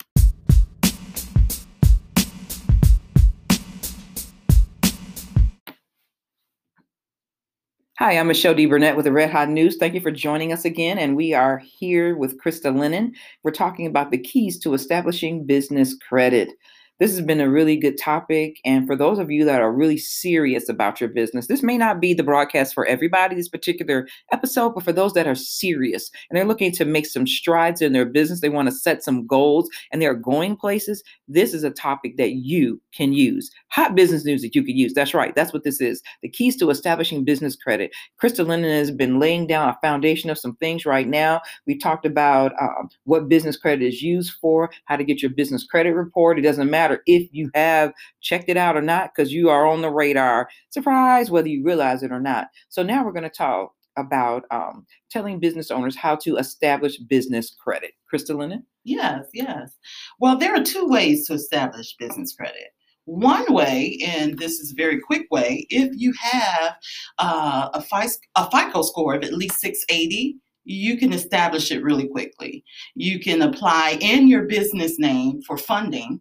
Hi, 7.99 8.15
I'm 8.15 8.27
Michelle 8.27 8.53
D. 8.53 8.67
Burnett 8.67 8.95
with 8.95 9.05
the 9.05 9.11
Red 9.11 9.31
Hot 9.31 9.49
News. 9.49 9.77
Thank 9.77 9.95
you 9.95 10.01
for 10.01 10.11
joining 10.11 10.53
us 10.53 10.65
again. 10.65 10.99
And 10.99 11.15
we 11.15 11.33
are 11.33 11.57
here 11.57 12.15
with 12.15 12.39
Krista 12.39 12.77
Lennon. 12.77 13.13
We're 13.43 13.49
talking 13.49 13.87
about 13.87 14.11
the 14.11 14.19
keys 14.19 14.59
to 14.59 14.75
establishing 14.75 15.47
business 15.47 15.95
credit. 16.07 16.49
This 16.99 17.11
has 17.11 17.21
been 17.21 17.39
a 17.39 17.49
really 17.49 17.77
good 17.77 17.97
topic. 17.97 18.59
And 18.65 18.87
for 18.87 18.95
those 18.95 19.19
of 19.19 19.29
you 19.29 19.45
that 19.45 19.61
are 19.61 19.71
really 19.71 19.97
serious 19.97 20.67
about 20.67 20.99
your 20.99 21.09
business, 21.09 21.45
this 21.45 21.61
may 21.61 21.77
not 21.77 21.99
be 21.99 22.15
the 22.15 22.23
broadcast 22.23 22.73
for 22.73 22.87
everybody, 22.87 23.35
this 23.35 23.49
particular 23.49 24.07
episode, 24.31 24.71
but 24.73 24.83
for 24.83 24.91
those 24.91 25.13
that 25.13 25.27
are 25.27 25.35
serious 25.35 26.09
and 26.29 26.37
they're 26.37 26.45
looking 26.45 26.71
to 26.71 26.85
make 26.85 27.05
some 27.05 27.27
strides 27.27 27.81
in 27.83 27.93
their 27.93 28.05
business, 28.05 28.41
they 28.41 28.49
want 28.49 28.67
to 28.67 28.73
set 28.73 29.03
some 29.03 29.27
goals 29.27 29.69
and 29.91 30.01
they're 30.01 30.15
going 30.15 30.55
places, 30.55 31.03
this 31.27 31.53
is 31.53 31.63
a 31.63 31.69
topic 31.69 32.17
that 32.17 32.31
you 32.31 32.81
can 32.95 33.13
use. 33.13 33.51
Hot 33.69 33.93
business 33.93 34.25
news 34.25 34.41
that 34.41 34.55
you 34.55 34.63
can 34.63 34.75
use. 34.75 34.93
That's 34.93 35.13
right. 35.13 35.35
That's 35.35 35.53
what 35.53 35.63
this 35.63 35.79
is. 35.79 36.01
The 36.23 36.29
keys 36.29 36.55
to 36.57 36.71
establishing 36.71 37.23
business 37.23 37.55
credit. 37.55 37.91
Krista 38.19 38.47
Lennon 38.47 38.71
has 38.71 38.89
been 38.89 39.19
laying 39.19 39.45
down 39.45 39.69
a 39.69 39.77
foundation 39.81 40.31
of 40.31 40.39
some 40.39 40.55
things 40.55 40.85
right 40.85 41.07
now. 41.07 41.41
We 41.67 41.77
talked 41.77 42.07
about 42.07 42.53
um, 42.59 42.89
what 43.03 43.29
business 43.29 43.55
credit 43.55 43.85
is 43.85 44.01
used 44.01 44.33
for, 44.41 44.71
how 44.85 44.95
to 44.95 45.03
get 45.03 45.21
your 45.21 45.31
business 45.31 45.63
credit 45.63 45.93
report. 45.93 46.39
It 46.39 46.41
doesn't 46.41 46.71
matter 46.71 46.86
matter 46.87 47.03
if 47.05 47.29
you 47.31 47.49
have 47.53 47.93
checked 48.21 48.49
it 48.49 48.57
out 48.57 48.77
or 48.77 48.81
not, 48.81 49.11
because 49.15 49.31
you 49.31 49.49
are 49.49 49.67
on 49.67 49.81
the 49.81 49.89
radar. 49.89 50.49
Surprise, 50.69 51.29
whether 51.29 51.47
you 51.47 51.63
realize 51.63 52.03
it 52.03 52.11
or 52.11 52.19
not. 52.19 52.47
So 52.69 52.83
now 52.83 53.03
we're 53.03 53.11
going 53.11 53.23
to 53.23 53.29
talk 53.29 53.73
about 53.97 54.43
um, 54.51 54.85
telling 55.09 55.39
business 55.39 55.71
owners 55.71 55.95
how 55.95 56.15
to 56.17 56.37
establish 56.37 56.97
business 56.97 57.55
credit. 57.61 57.91
Krista 58.11 58.37
Lennon? 58.37 58.63
Yes, 58.83 59.25
yes. 59.33 59.71
Well, 60.19 60.37
there 60.37 60.55
are 60.55 60.63
two 60.63 60.87
ways 60.87 61.27
to 61.27 61.33
establish 61.33 61.95
business 61.97 62.33
credit. 62.33 62.69
One 63.05 63.51
way, 63.53 63.99
and 64.05 64.37
this 64.37 64.59
is 64.59 64.71
a 64.71 64.75
very 64.75 64.99
quick 64.99 65.27
way, 65.31 65.65
if 65.69 65.89
you 65.93 66.13
have 66.19 66.75
uh, 67.17 67.69
a, 67.73 67.83
a 68.35 68.51
FICO 68.51 68.81
score 68.81 69.15
of 69.15 69.23
at 69.23 69.33
least 69.33 69.59
680, 69.61 70.37
you 70.65 70.97
can 70.97 71.13
establish 71.13 71.71
it 71.71 71.81
really 71.81 72.07
quickly. 72.07 72.63
You 72.95 73.19
can 73.19 73.41
apply 73.41 73.97
in 74.01 74.27
your 74.27 74.43
business 74.43 74.99
name 74.99 75.41
for 75.41 75.57
funding 75.57 76.19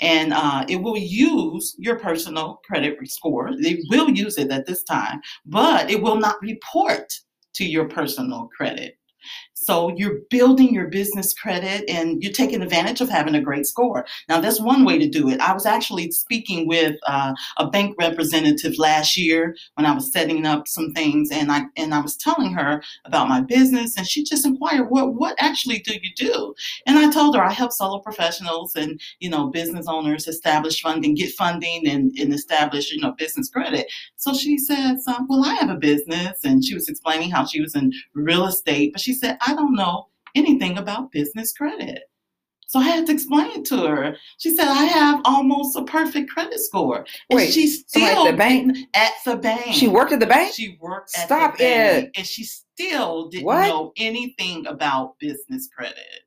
and 0.00 0.32
uh, 0.32 0.64
it 0.68 0.76
will 0.76 0.96
use 0.96 1.74
your 1.78 1.98
personal 1.98 2.60
credit 2.64 2.98
score. 3.08 3.50
They 3.60 3.82
will 3.90 4.10
use 4.10 4.38
it 4.38 4.50
at 4.50 4.66
this 4.66 4.82
time, 4.82 5.20
but 5.44 5.90
it 5.90 6.00
will 6.00 6.16
not 6.16 6.40
report 6.42 7.12
to 7.54 7.64
your 7.64 7.88
personal 7.88 8.48
credit. 8.56 8.98
So 9.58 9.90
you're 9.96 10.18
building 10.28 10.74
your 10.74 10.88
business 10.88 11.32
credit 11.32 11.88
and 11.88 12.22
you're 12.22 12.32
taking 12.32 12.60
advantage 12.60 13.00
of 13.00 13.08
having 13.08 13.34
a 13.34 13.40
great 13.40 13.64
score. 13.64 14.04
Now, 14.28 14.38
that's 14.38 14.60
one 14.60 14.84
way 14.84 14.98
to 14.98 15.08
do 15.08 15.30
it. 15.30 15.40
I 15.40 15.54
was 15.54 15.64
actually 15.64 16.10
speaking 16.10 16.68
with 16.68 16.96
uh, 17.06 17.32
a 17.56 17.66
bank 17.66 17.96
representative 17.98 18.74
last 18.76 19.16
year 19.16 19.56
when 19.74 19.86
I 19.86 19.94
was 19.94 20.12
setting 20.12 20.44
up 20.44 20.68
some 20.68 20.92
things, 20.92 21.30
and 21.32 21.50
I 21.50 21.62
and 21.76 21.94
I 21.94 22.00
was 22.00 22.16
telling 22.16 22.52
her 22.52 22.82
about 23.06 23.30
my 23.30 23.40
business, 23.40 23.96
and 23.96 24.06
she 24.06 24.24
just 24.24 24.44
inquired, 24.44 24.90
"What 24.90 25.14
what 25.14 25.34
actually 25.38 25.78
do 25.78 25.94
you 25.94 26.10
do?" 26.14 26.54
And 26.86 26.98
I 26.98 27.10
told 27.10 27.34
her 27.34 27.42
I 27.42 27.52
help 27.52 27.72
solo 27.72 28.00
professionals 28.00 28.76
and 28.76 29.00
you 29.20 29.30
know 29.30 29.48
business 29.48 29.86
owners 29.88 30.28
establish 30.28 30.82
funding, 30.82 31.14
get 31.14 31.32
funding, 31.32 31.88
and, 31.88 32.12
and 32.18 32.32
establish 32.34 32.92
you 32.92 33.00
know 33.00 33.12
business 33.12 33.48
credit. 33.48 33.86
So 34.16 34.34
she 34.34 34.58
said, 34.58 34.98
"Well, 35.28 35.44
I 35.46 35.54
have 35.54 35.70
a 35.70 35.76
business," 35.76 36.44
and 36.44 36.62
she 36.62 36.74
was 36.74 36.88
explaining 36.90 37.30
how 37.30 37.46
she 37.46 37.62
was 37.62 37.74
in 37.74 37.92
real 38.14 38.46
estate, 38.46 38.92
but 38.92 39.00
she 39.00 39.14
said, 39.14 39.38
"I 39.46 39.54
don't 39.54 39.74
know 39.74 40.08
anything 40.34 40.78
about 40.78 41.12
business 41.12 41.52
credit. 41.52 42.02
So 42.68 42.80
I 42.80 42.82
had 42.82 43.06
to 43.06 43.12
explain 43.12 43.52
it 43.52 43.64
to 43.66 43.86
her. 43.86 44.16
She 44.38 44.50
said, 44.54 44.66
I 44.66 44.86
have 44.86 45.20
almost 45.24 45.76
a 45.76 45.84
perfect 45.84 46.28
credit 46.30 46.58
score. 46.58 47.06
And 47.30 47.36
Wait, 47.36 47.52
she's 47.52 47.80
still 47.86 48.26
at 48.26 48.30
the 48.32 48.36
bank? 48.36 48.76
At 48.92 49.12
the 49.24 49.36
bank. 49.36 49.72
She 49.72 49.86
worked 49.86 50.10
at 50.12 50.18
the 50.18 50.26
bank? 50.26 50.52
She 50.52 50.76
worked 50.80 51.16
at 51.16 51.26
Stop 51.26 51.58
the 51.58 51.64
bank. 51.64 52.04
it. 52.06 52.10
And 52.18 52.26
she 52.26 52.42
still 52.42 53.28
didn't 53.28 53.46
What? 53.46 53.68
know 53.68 53.92
anything 53.96 54.66
about 54.66 55.16
business 55.20 55.68
credit. 55.68 56.25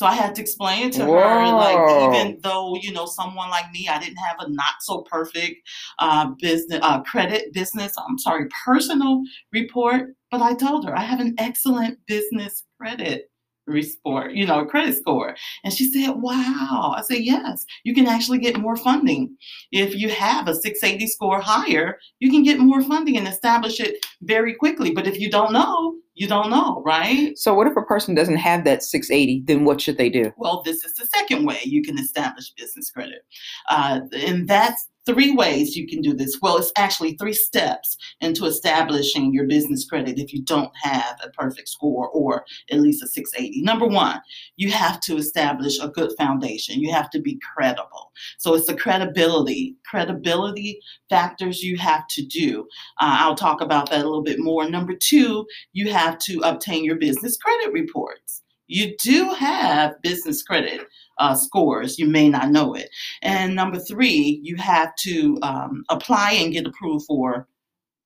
So 0.00 0.06
I 0.06 0.14
had 0.14 0.34
to 0.36 0.40
explain 0.40 0.86
it 0.86 0.94
to 0.94 1.04
her, 1.04 1.46
like 1.52 2.08
even 2.08 2.40
though 2.42 2.74
you 2.74 2.90
know 2.90 3.04
someone 3.04 3.50
like 3.50 3.70
me, 3.70 3.86
I 3.86 3.98
didn't 3.98 4.16
have 4.16 4.36
a 4.40 4.48
not 4.48 4.76
so 4.80 5.02
perfect 5.02 5.56
uh, 5.98 6.30
business 6.40 6.80
uh, 6.82 7.02
credit 7.02 7.52
business. 7.52 7.92
I'm 7.98 8.16
sorry, 8.16 8.46
personal 8.64 9.22
report, 9.52 10.14
but 10.30 10.40
I 10.40 10.54
told 10.54 10.86
her 10.86 10.96
I 10.96 11.02
have 11.02 11.20
an 11.20 11.34
excellent 11.36 11.98
business 12.06 12.64
credit 12.80 13.30
report, 13.66 14.32
you 14.32 14.46
know, 14.46 14.64
credit 14.64 14.96
score. 14.96 15.36
And 15.64 15.74
she 15.74 15.92
said, 15.92 16.12
Wow. 16.12 16.94
I 16.96 17.02
said, 17.02 17.18
Yes, 17.18 17.66
you 17.84 17.94
can 17.94 18.06
actually 18.06 18.38
get 18.38 18.58
more 18.58 18.76
funding. 18.76 19.36
If 19.70 19.94
you 19.94 20.08
have 20.08 20.48
a 20.48 20.54
680 20.54 21.08
score 21.08 21.42
higher, 21.42 21.98
you 22.20 22.30
can 22.30 22.42
get 22.42 22.58
more 22.58 22.80
funding 22.82 23.18
and 23.18 23.28
establish 23.28 23.80
it 23.80 24.06
very 24.22 24.54
quickly. 24.54 24.92
But 24.92 25.06
if 25.06 25.20
you 25.20 25.30
don't 25.30 25.52
know, 25.52 25.96
you 26.20 26.28
don't 26.28 26.50
know, 26.50 26.82
right? 26.84 27.36
So, 27.38 27.54
what 27.54 27.66
if 27.66 27.74
a 27.78 27.82
person 27.82 28.14
doesn't 28.14 28.36
have 28.36 28.64
that 28.64 28.82
680? 28.82 29.44
Then 29.46 29.64
what 29.64 29.80
should 29.80 29.96
they 29.96 30.10
do? 30.10 30.30
Well, 30.36 30.62
this 30.62 30.84
is 30.84 30.92
the 30.94 31.06
second 31.06 31.46
way 31.46 31.60
you 31.64 31.82
can 31.82 31.98
establish 31.98 32.50
business 32.50 32.90
credit. 32.90 33.24
Uh, 33.70 34.00
and 34.12 34.46
that's 34.46 34.86
three 35.06 35.32
ways 35.32 35.76
you 35.76 35.86
can 35.86 36.00
do 36.00 36.14
this. 36.14 36.38
Well, 36.40 36.58
it's 36.58 36.72
actually 36.76 37.14
three 37.14 37.32
steps 37.32 37.96
into 38.20 38.44
establishing 38.44 39.32
your 39.32 39.46
business 39.46 39.84
credit 39.84 40.18
if 40.18 40.32
you 40.32 40.42
don't 40.42 40.72
have 40.82 41.18
a 41.22 41.30
perfect 41.30 41.68
score 41.68 42.08
or 42.10 42.44
at 42.70 42.80
least 42.80 43.02
a 43.02 43.06
680. 43.06 43.62
Number 43.62 43.86
one, 43.86 44.20
you 44.56 44.70
have 44.70 45.00
to 45.00 45.16
establish 45.16 45.78
a 45.80 45.88
good 45.88 46.12
foundation. 46.18 46.80
You 46.80 46.92
have 46.92 47.10
to 47.10 47.20
be 47.20 47.40
credible. 47.54 48.12
So 48.38 48.54
it's 48.54 48.66
the 48.66 48.74
credibility, 48.74 49.76
credibility 49.86 50.80
factors 51.08 51.62
you 51.62 51.76
have 51.78 52.06
to 52.08 52.24
do. 52.24 52.66
Uh, 53.00 53.16
I'll 53.20 53.34
talk 53.34 53.60
about 53.60 53.90
that 53.90 54.04
a 54.04 54.08
little 54.08 54.22
bit 54.22 54.38
more. 54.38 54.68
Number 54.68 54.94
two, 54.94 55.46
you 55.72 55.92
have 55.92 56.18
to 56.20 56.40
obtain 56.44 56.84
your 56.84 56.96
business 56.96 57.36
credit 57.36 57.72
reports. 57.72 58.42
You 58.70 58.94
do 59.02 59.30
have 59.34 60.00
business 60.00 60.42
credit 60.42 60.80
uh, 61.18 61.34
scores. 61.34 61.98
You 61.98 62.06
may 62.06 62.28
not 62.28 62.50
know 62.50 62.74
it. 62.74 62.88
And 63.22 63.54
number 63.54 63.78
three, 63.80 64.40
you 64.42 64.56
have 64.56 64.94
to 65.06 65.38
um, 65.42 65.84
apply 65.88 66.32
and 66.32 66.52
get 66.52 66.66
approved 66.66 67.06
for 67.06 67.48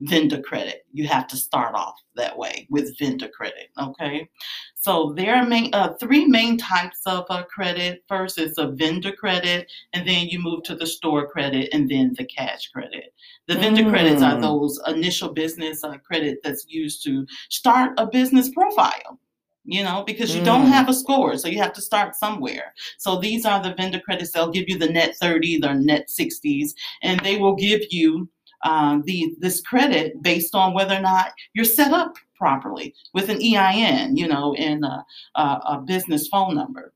vendor 0.00 0.40
credit. 0.40 0.86
You 0.92 1.06
have 1.08 1.26
to 1.28 1.36
start 1.36 1.74
off 1.74 1.94
that 2.16 2.36
way 2.36 2.66
with 2.70 2.98
vendor 2.98 3.28
credit. 3.28 3.68
Okay. 3.80 4.28
So 4.74 5.14
there 5.16 5.34
are 5.36 5.46
main, 5.46 5.72
uh, 5.72 5.94
three 6.00 6.26
main 6.26 6.58
types 6.58 7.00
of 7.06 7.24
uh, 7.30 7.44
credit. 7.44 8.02
First 8.08 8.38
is 8.38 8.58
a 8.58 8.68
vendor 8.68 9.12
credit, 9.12 9.70
and 9.92 10.06
then 10.06 10.28
you 10.28 10.38
move 10.40 10.62
to 10.64 10.74
the 10.74 10.86
store 10.86 11.26
credit, 11.28 11.68
and 11.72 11.90
then 11.90 12.14
the 12.18 12.24
cash 12.24 12.68
credit. 12.68 13.14
The 13.48 13.54
vendor 13.54 13.88
credits 13.88 14.22
are 14.22 14.36
Mm. 14.36 14.42
those 14.42 14.80
initial 14.86 15.30
business 15.32 15.84
uh, 15.84 15.96
credit 15.98 16.38
that's 16.42 16.66
used 16.68 17.04
to 17.04 17.26
start 17.50 17.92
a 17.96 18.06
business 18.06 18.48
profile. 18.50 19.18
You 19.66 19.82
know, 19.82 20.04
because 20.06 20.34
you 20.36 20.42
don't 20.44 20.66
Mm. 20.66 20.72
have 20.72 20.88
a 20.90 20.94
score, 20.94 21.38
so 21.38 21.48
you 21.48 21.58
have 21.58 21.72
to 21.72 21.80
start 21.80 22.16
somewhere. 22.16 22.74
So 22.98 23.18
these 23.18 23.46
are 23.46 23.62
the 23.62 23.74
vendor 23.74 23.98
credits. 23.98 24.30
They'll 24.32 24.50
give 24.50 24.68
you 24.68 24.76
the 24.78 24.90
net 24.90 25.16
30, 25.16 25.58
the 25.58 25.72
net 25.72 26.10
60s, 26.10 26.74
and 27.02 27.18
they 27.20 27.38
will 27.38 27.54
give 27.54 27.80
you 27.90 28.28
uh, 28.64 28.98
the 29.04 29.34
this 29.38 29.60
credit 29.60 30.20
based 30.22 30.54
on 30.54 30.74
whether 30.74 30.94
or 30.94 31.00
not 31.00 31.32
you're 31.54 31.64
set 31.64 31.92
up 31.92 32.16
properly 32.36 32.94
with 33.12 33.28
an 33.28 33.40
EIN, 33.40 34.16
you 34.16 34.26
know, 34.26 34.54
and 34.54 34.84
a, 34.84 35.04
a, 35.36 35.40
a 35.40 35.84
business 35.86 36.26
phone 36.28 36.54
number. 36.54 36.92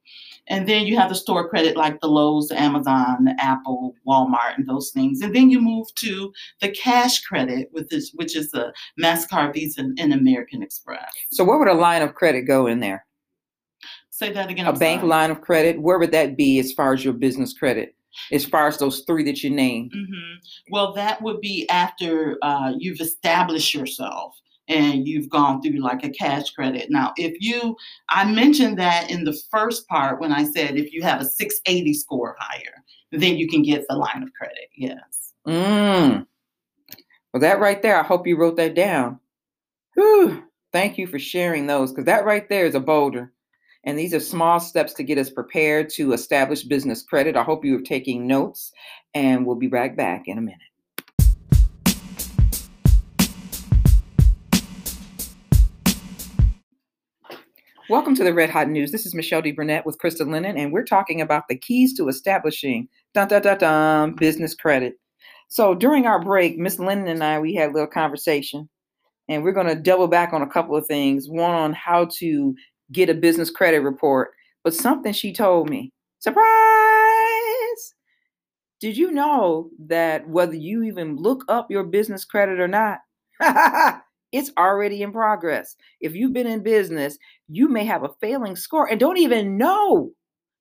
And 0.48 0.68
then 0.68 0.86
you 0.86 0.96
have 0.96 1.10
the 1.10 1.14
store 1.14 1.48
credit 1.48 1.76
like 1.76 2.00
the 2.00 2.08
Lowe's, 2.08 2.48
the 2.48 2.60
Amazon, 2.60 3.24
the 3.24 3.34
Apple, 3.38 3.94
Walmart, 4.06 4.56
and 4.56 4.66
those 4.66 4.90
things. 4.90 5.20
And 5.20 5.34
then 5.34 5.50
you 5.50 5.60
move 5.60 5.86
to 5.96 6.32
the 6.60 6.70
cash 6.70 7.20
credit, 7.22 7.68
with 7.72 7.88
this, 7.90 8.12
which 8.14 8.34
is 8.34 8.50
the 8.50 8.72
MasterCard, 9.00 9.54
Visa, 9.54 9.82
and, 9.82 9.98
and 10.00 10.12
American 10.12 10.62
Express. 10.62 11.10
So, 11.30 11.44
where 11.44 11.58
would 11.58 11.68
a 11.68 11.74
line 11.74 12.02
of 12.02 12.14
credit 12.14 12.42
go 12.42 12.66
in 12.66 12.80
there? 12.80 13.06
Say 14.10 14.32
that 14.32 14.50
again. 14.50 14.66
A 14.66 14.70
I'm 14.70 14.78
bank 14.78 15.00
sorry. 15.00 15.10
line 15.10 15.30
of 15.30 15.42
credit, 15.42 15.80
where 15.80 15.98
would 15.98 16.12
that 16.12 16.36
be 16.36 16.58
as 16.58 16.72
far 16.72 16.92
as 16.92 17.04
your 17.04 17.14
business 17.14 17.52
credit? 17.52 17.94
As 18.32 18.44
far 18.44 18.68
as 18.68 18.78
those 18.78 19.00
three 19.00 19.24
that 19.24 19.42
you 19.42 19.50
named? 19.50 19.92
hmm 19.94 20.34
Well, 20.70 20.92
that 20.94 21.22
would 21.22 21.40
be 21.40 21.68
after 21.68 22.38
uh, 22.42 22.72
you've 22.78 23.00
established 23.00 23.74
yourself 23.74 24.34
and 24.68 25.08
you've 25.08 25.28
gone 25.30 25.62
through 25.62 25.80
like 25.80 26.04
a 26.04 26.10
cash 26.10 26.50
credit. 26.50 26.90
Now, 26.90 27.12
if 27.16 27.36
you, 27.40 27.76
I 28.10 28.30
mentioned 28.30 28.78
that 28.78 29.10
in 29.10 29.24
the 29.24 29.38
first 29.50 29.88
part 29.88 30.20
when 30.20 30.32
I 30.32 30.44
said 30.44 30.76
if 30.76 30.92
you 30.92 31.02
have 31.02 31.20
a 31.20 31.24
680 31.24 31.94
score 31.94 32.36
higher, 32.38 32.84
then 33.12 33.38
you 33.38 33.48
can 33.48 33.62
get 33.62 33.86
the 33.88 33.96
line 33.96 34.22
of 34.22 34.32
credit. 34.34 34.68
Yes. 34.76 35.32
Mm. 35.46 36.26
Well, 37.32 37.40
that 37.40 37.60
right 37.60 37.80
there, 37.80 37.98
I 37.98 38.02
hope 38.02 38.26
you 38.26 38.36
wrote 38.36 38.56
that 38.56 38.74
down. 38.74 39.20
Whew. 39.94 40.44
Thank 40.72 40.98
you 40.98 41.06
for 41.06 41.18
sharing 41.18 41.66
those 41.66 41.90
because 41.90 42.04
that 42.04 42.26
right 42.26 42.48
there 42.48 42.66
is 42.66 42.74
a 42.74 42.80
boulder. 42.80 43.32
And 43.88 43.98
these 43.98 44.12
are 44.12 44.20
small 44.20 44.60
steps 44.60 44.92
to 44.92 45.02
get 45.02 45.16
us 45.16 45.30
prepared 45.30 45.88
to 45.94 46.12
establish 46.12 46.62
business 46.62 47.02
credit. 47.02 47.36
I 47.36 47.42
hope 47.42 47.64
you 47.64 47.78
are 47.78 47.80
taking 47.80 48.26
notes, 48.26 48.70
and 49.14 49.46
we'll 49.46 49.56
be 49.56 49.68
right 49.68 49.96
back 49.96 50.24
in 50.26 50.36
a 50.36 50.42
minute. 50.42 50.60
Welcome 57.88 58.14
to 58.16 58.24
the 58.24 58.34
Red 58.34 58.50
Hot 58.50 58.68
News. 58.68 58.92
This 58.92 59.06
is 59.06 59.14
Michelle 59.14 59.40
D. 59.40 59.52
Burnett 59.52 59.86
with 59.86 59.96
Krista 59.96 60.30
Lennon, 60.30 60.58
and 60.58 60.70
we're 60.70 60.84
talking 60.84 61.22
about 61.22 61.48
the 61.48 61.56
keys 61.56 61.96
to 61.96 62.08
establishing 62.08 62.90
dun, 63.14 63.28
dun, 63.28 63.40
dun, 63.40 63.56
dun, 63.56 64.14
business 64.16 64.54
credit. 64.54 65.00
So 65.48 65.74
during 65.74 66.04
our 66.04 66.22
break, 66.22 66.58
Miss 66.58 66.78
Lennon 66.78 67.08
and 67.08 67.24
I, 67.24 67.38
we 67.40 67.54
had 67.54 67.70
a 67.70 67.72
little 67.72 67.88
conversation, 67.88 68.68
and 69.28 69.42
we're 69.42 69.52
going 69.52 69.66
to 69.66 69.74
double 69.74 70.08
back 70.08 70.34
on 70.34 70.42
a 70.42 70.50
couple 70.50 70.76
of 70.76 70.86
things. 70.86 71.26
One 71.26 71.54
on 71.54 71.72
how 71.72 72.10
to 72.18 72.54
get 72.92 73.10
a 73.10 73.14
business 73.14 73.50
credit 73.50 73.80
report, 73.80 74.32
but 74.64 74.74
something 74.74 75.12
she 75.12 75.32
told 75.32 75.68
me 75.68 75.92
surprise! 76.18 76.44
Did 78.80 78.96
you 78.96 79.10
know 79.10 79.70
that 79.86 80.28
whether 80.28 80.54
you 80.54 80.84
even 80.84 81.16
look 81.16 81.44
up 81.48 81.70
your 81.70 81.84
business 81.84 82.24
credit 82.24 82.60
or 82.60 82.68
not, 82.68 83.00
it's 84.32 84.52
already 84.56 85.02
in 85.02 85.12
progress. 85.12 85.76
If 86.00 86.14
you've 86.14 86.32
been 86.32 86.46
in 86.46 86.62
business, 86.62 87.18
you 87.48 87.68
may 87.68 87.84
have 87.84 88.04
a 88.04 88.14
failing 88.20 88.56
score 88.56 88.88
and 88.88 89.00
don't 89.00 89.18
even 89.18 89.56
know. 89.56 90.12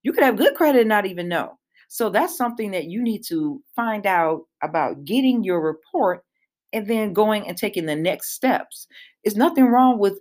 You 0.03 0.13
could 0.13 0.23
have 0.23 0.37
good 0.37 0.55
credit 0.55 0.81
and 0.81 0.89
not 0.89 1.05
even 1.05 1.27
know. 1.27 1.57
So 1.89 2.09
that's 2.09 2.37
something 2.37 2.71
that 2.71 2.85
you 2.85 3.01
need 3.01 3.23
to 3.27 3.61
find 3.75 4.05
out 4.05 4.43
about 4.61 5.05
getting 5.05 5.43
your 5.43 5.61
report 5.61 6.23
and 6.73 6.87
then 6.87 7.13
going 7.13 7.47
and 7.47 7.57
taking 7.57 7.85
the 7.85 7.95
next 7.95 8.33
steps. 8.33 8.87
There's 9.23 9.37
nothing 9.37 9.65
wrong 9.65 9.99
with 9.99 10.19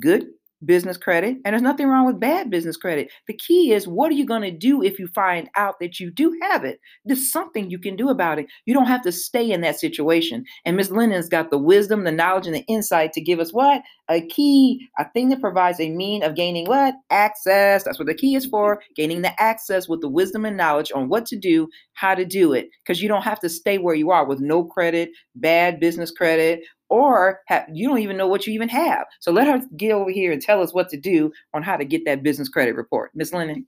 good 0.00 0.26
business 0.64 0.96
credit 0.96 1.36
and 1.44 1.52
there's 1.52 1.62
nothing 1.62 1.86
wrong 1.86 2.06
with 2.06 2.20
bad 2.20 2.50
business 2.50 2.76
credit. 2.76 3.10
The 3.26 3.34
key 3.34 3.72
is 3.72 3.86
what 3.86 4.10
are 4.10 4.14
you 4.14 4.26
going 4.26 4.42
to 4.42 4.50
do 4.50 4.82
if 4.82 4.98
you 4.98 5.06
find 5.08 5.48
out 5.56 5.76
that 5.80 6.00
you 6.00 6.10
do 6.10 6.36
have 6.42 6.64
it? 6.64 6.80
There's 7.04 7.30
something 7.30 7.70
you 7.70 7.78
can 7.78 7.96
do 7.96 8.08
about 8.08 8.38
it. 8.38 8.46
You 8.66 8.74
don't 8.74 8.86
have 8.86 9.02
to 9.02 9.12
stay 9.12 9.50
in 9.50 9.60
that 9.60 9.78
situation. 9.78 10.44
And 10.64 10.76
miss 10.76 10.90
lennon's 10.90 11.28
got 11.28 11.50
the 11.50 11.58
wisdom 11.58 12.04
the 12.04 12.12
knowledge 12.12 12.46
and 12.46 12.54
the 12.54 12.64
insight 12.66 13.12
to 13.12 13.20
give 13.20 13.38
us 13.38 13.52
what? 13.52 13.82
A 14.08 14.26
key 14.26 14.88
a 14.98 15.08
thing 15.12 15.28
that 15.28 15.40
provides 15.40 15.80
a 15.80 15.90
mean 15.90 16.22
of 16.22 16.34
gaining 16.34 16.66
what? 16.66 16.94
Access. 17.10 17.84
That's 17.84 17.98
what 17.98 18.06
the 18.06 18.14
key 18.14 18.34
is 18.34 18.46
for 18.46 18.82
gaining 18.96 19.22
the 19.22 19.40
access 19.40 19.88
with 19.88 20.00
the 20.00 20.08
wisdom 20.08 20.44
and 20.44 20.56
knowledge 20.56 20.90
on 20.94 21.08
what 21.08 21.26
to 21.26 21.36
do 21.36 21.68
how 21.94 22.14
to 22.14 22.24
do 22.24 22.52
it. 22.52 22.68
Because 22.84 23.02
you 23.02 23.08
don't 23.08 23.22
have 23.22 23.40
to 23.40 23.48
stay 23.48 23.78
where 23.78 23.94
you 23.94 24.10
are 24.10 24.26
with 24.26 24.40
no 24.40 24.64
credit 24.64 25.10
bad 25.36 25.80
business 25.80 26.10
credit 26.10 26.60
or 26.88 27.40
have, 27.46 27.66
you 27.72 27.88
don't 27.88 27.98
even 27.98 28.16
know 28.16 28.26
what 28.26 28.46
you 28.46 28.52
even 28.52 28.68
have. 28.68 29.06
So 29.20 29.30
let 29.30 29.46
her 29.46 29.60
get 29.76 29.92
over 29.92 30.10
here 30.10 30.32
and 30.32 30.40
tell 30.40 30.62
us 30.62 30.72
what 30.72 30.88
to 30.90 30.96
do 30.96 31.32
on 31.54 31.62
how 31.62 31.76
to 31.76 31.84
get 31.84 32.04
that 32.06 32.22
business 32.22 32.48
credit 32.48 32.76
report. 32.76 33.10
Miss 33.14 33.32
Lennon. 33.32 33.66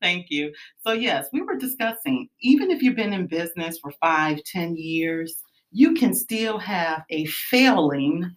Thank 0.00 0.26
you. 0.30 0.52
So 0.86 0.92
yes, 0.92 1.28
we 1.32 1.42
were 1.42 1.56
discussing 1.56 2.28
even 2.40 2.70
if 2.70 2.82
you've 2.82 2.96
been 2.96 3.12
in 3.12 3.26
business 3.26 3.78
for 3.78 3.92
five, 4.00 4.42
ten 4.44 4.76
years, 4.76 5.42
you 5.72 5.94
can 5.94 6.14
still 6.14 6.58
have 6.58 7.02
a 7.10 7.26
failing 7.26 8.30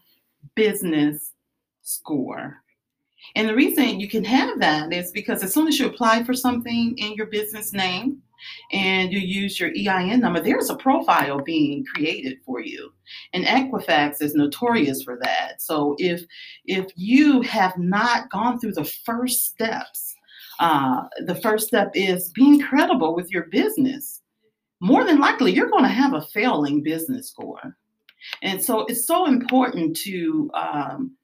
business 0.55 1.33
score. 1.81 2.57
And 3.35 3.47
the 3.47 3.55
reason 3.55 3.99
you 3.99 4.09
can 4.09 4.23
have 4.23 4.59
that 4.59 4.91
is 4.91 5.11
because 5.11 5.43
as 5.43 5.53
soon 5.53 5.67
as 5.67 5.79
you 5.79 5.85
apply 5.85 6.23
for 6.23 6.33
something 6.33 6.97
in 6.97 7.13
your 7.13 7.27
business 7.27 7.71
name, 7.71 8.21
and 8.71 9.11
you 9.11 9.19
use 9.19 9.59
your 9.59 9.69
EIN 9.69 10.19
number, 10.19 10.39
there's 10.39 10.69
a 10.69 10.75
profile 10.75 11.41
being 11.41 11.85
created 11.85 12.39
for 12.45 12.61
you. 12.61 12.93
And 13.33 13.45
Equifax 13.45 14.21
is 14.21 14.35
notorious 14.35 15.03
for 15.03 15.17
that. 15.21 15.61
So 15.61 15.95
if 15.99 16.23
if 16.65 16.91
you 16.95 17.41
have 17.41 17.77
not 17.77 18.29
gone 18.29 18.59
through 18.59 18.73
the 18.73 18.85
first 18.85 19.45
steps, 19.45 20.15
uh, 20.59 21.03
the 21.25 21.35
first 21.35 21.67
step 21.67 21.91
is 21.95 22.29
being 22.29 22.61
credible 22.61 23.15
with 23.15 23.31
your 23.31 23.47
business. 23.47 24.21
More 24.79 25.03
than 25.03 25.19
likely, 25.19 25.51
you're 25.51 25.69
going 25.69 25.83
to 25.83 25.89
have 25.89 26.13
a 26.13 26.25
failing 26.33 26.81
business 26.81 27.29
score. 27.29 27.77
And 28.41 28.63
so 28.63 28.85
it's 28.85 29.07
so 29.07 29.25
important 29.25 29.95
to 29.97 30.49
um, 30.53 31.15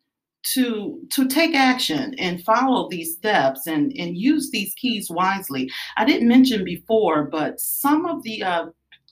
to 0.54 1.00
to 1.12 1.28
take 1.28 1.56
action 1.56 2.14
and 2.18 2.44
follow 2.44 2.90
these 2.90 3.16
steps 3.16 3.68
and 3.68 3.94
and 3.98 4.18
use 4.18 4.52
these 4.52 4.74
keys 4.76 5.10
wisely. 5.10 5.70
I 5.98 6.06
didn't 6.06 6.28
mention 6.28 6.64
before 6.64 7.24
but 7.24 7.60
some 7.60 8.06
of 8.06 8.24
the 8.24 8.44
uh, 8.44 8.66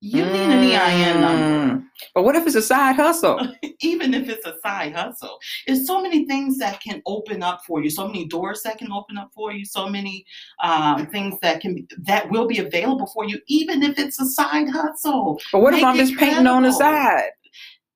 you 0.01 0.23
mm. 0.23 0.33
need 0.33 0.75
an 0.75 0.81
EIN 0.81 1.21
number. 1.21 1.75
Mm. 1.75 1.85
But 2.15 2.23
what 2.23 2.37
if 2.37 2.47
it's 2.47 2.55
a 2.55 2.63
side 2.63 2.95
hustle? 2.95 3.41
Even 3.81 4.15
if 4.15 4.29
it's 4.29 4.47
a 4.47 4.55
side 4.63 4.95
hustle, 4.95 5.39
there's 5.67 5.87
so 5.87 6.01
many 6.01 6.25
things 6.27 6.59
that 6.59 6.81
can 6.81 7.03
open 7.07 7.43
up 7.43 7.63
for 7.67 7.83
you, 7.83 7.91
so 7.91 8.07
many 8.07 8.27
doors 8.27 8.63
that 8.63 8.79
can 8.79 8.93
open 8.93 9.19
up 9.19 9.31
for 9.35 9.53
you, 9.53 9.65
so 9.65 9.89
many 9.89 10.25
um, 10.63 11.07
things 11.07 11.37
that 11.43 11.61
can 11.61 11.75
be, 11.75 11.89
that 11.99 12.31
will 12.31 12.47
be 12.47 12.59
available 12.59 13.07
for 13.13 13.25
you, 13.25 13.41
even 13.49 13.83
if 13.83 13.99
it's 13.99 14.21
a 14.21 14.27
side 14.27 14.69
hustle. 14.69 15.41
But 15.53 15.61
what 15.61 15.73
make 15.73 15.81
if 15.81 15.87
I'm 15.87 15.97
just 15.97 16.17
credible. 16.17 16.35
painting 16.35 16.47
on 16.47 16.63
the 16.63 16.73
side? 16.73 17.31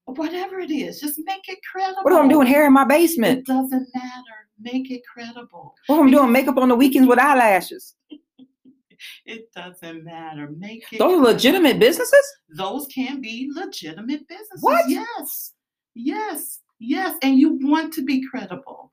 Whatever 0.06 0.58
it 0.58 0.72
is, 0.72 1.00
just 1.00 1.20
make 1.24 1.48
it 1.48 1.58
credible. 1.70 2.02
What 2.02 2.12
if 2.12 2.18
I'm 2.18 2.28
doing 2.28 2.48
hair 2.48 2.66
in 2.66 2.72
my 2.72 2.84
basement? 2.84 3.40
It 3.40 3.46
doesn't 3.46 3.88
matter 3.94 4.48
Make 4.60 4.90
it 4.90 5.02
credible. 5.12 5.74
What 5.86 6.00
I'm 6.00 6.10
doing 6.10 6.32
makeup 6.32 6.56
on 6.56 6.68
the 6.68 6.76
weekends 6.76 7.08
with 7.08 7.18
eyelashes. 7.18 7.94
it 9.26 9.52
doesn't 9.54 10.04
matter. 10.04 10.50
Make 10.56 10.84
it. 10.92 10.98
Those 10.98 11.18
are 11.18 11.22
legitimate 11.22 11.78
businesses. 11.78 12.24
Those 12.56 12.86
can 12.86 13.20
be 13.20 13.50
legitimate 13.54 14.26
businesses. 14.28 14.60
What? 14.60 14.88
Yes, 14.88 15.52
yes, 15.94 16.60
yes. 16.78 17.16
And 17.22 17.38
you 17.38 17.58
want 17.62 17.92
to 17.94 18.04
be 18.04 18.26
credible 18.26 18.92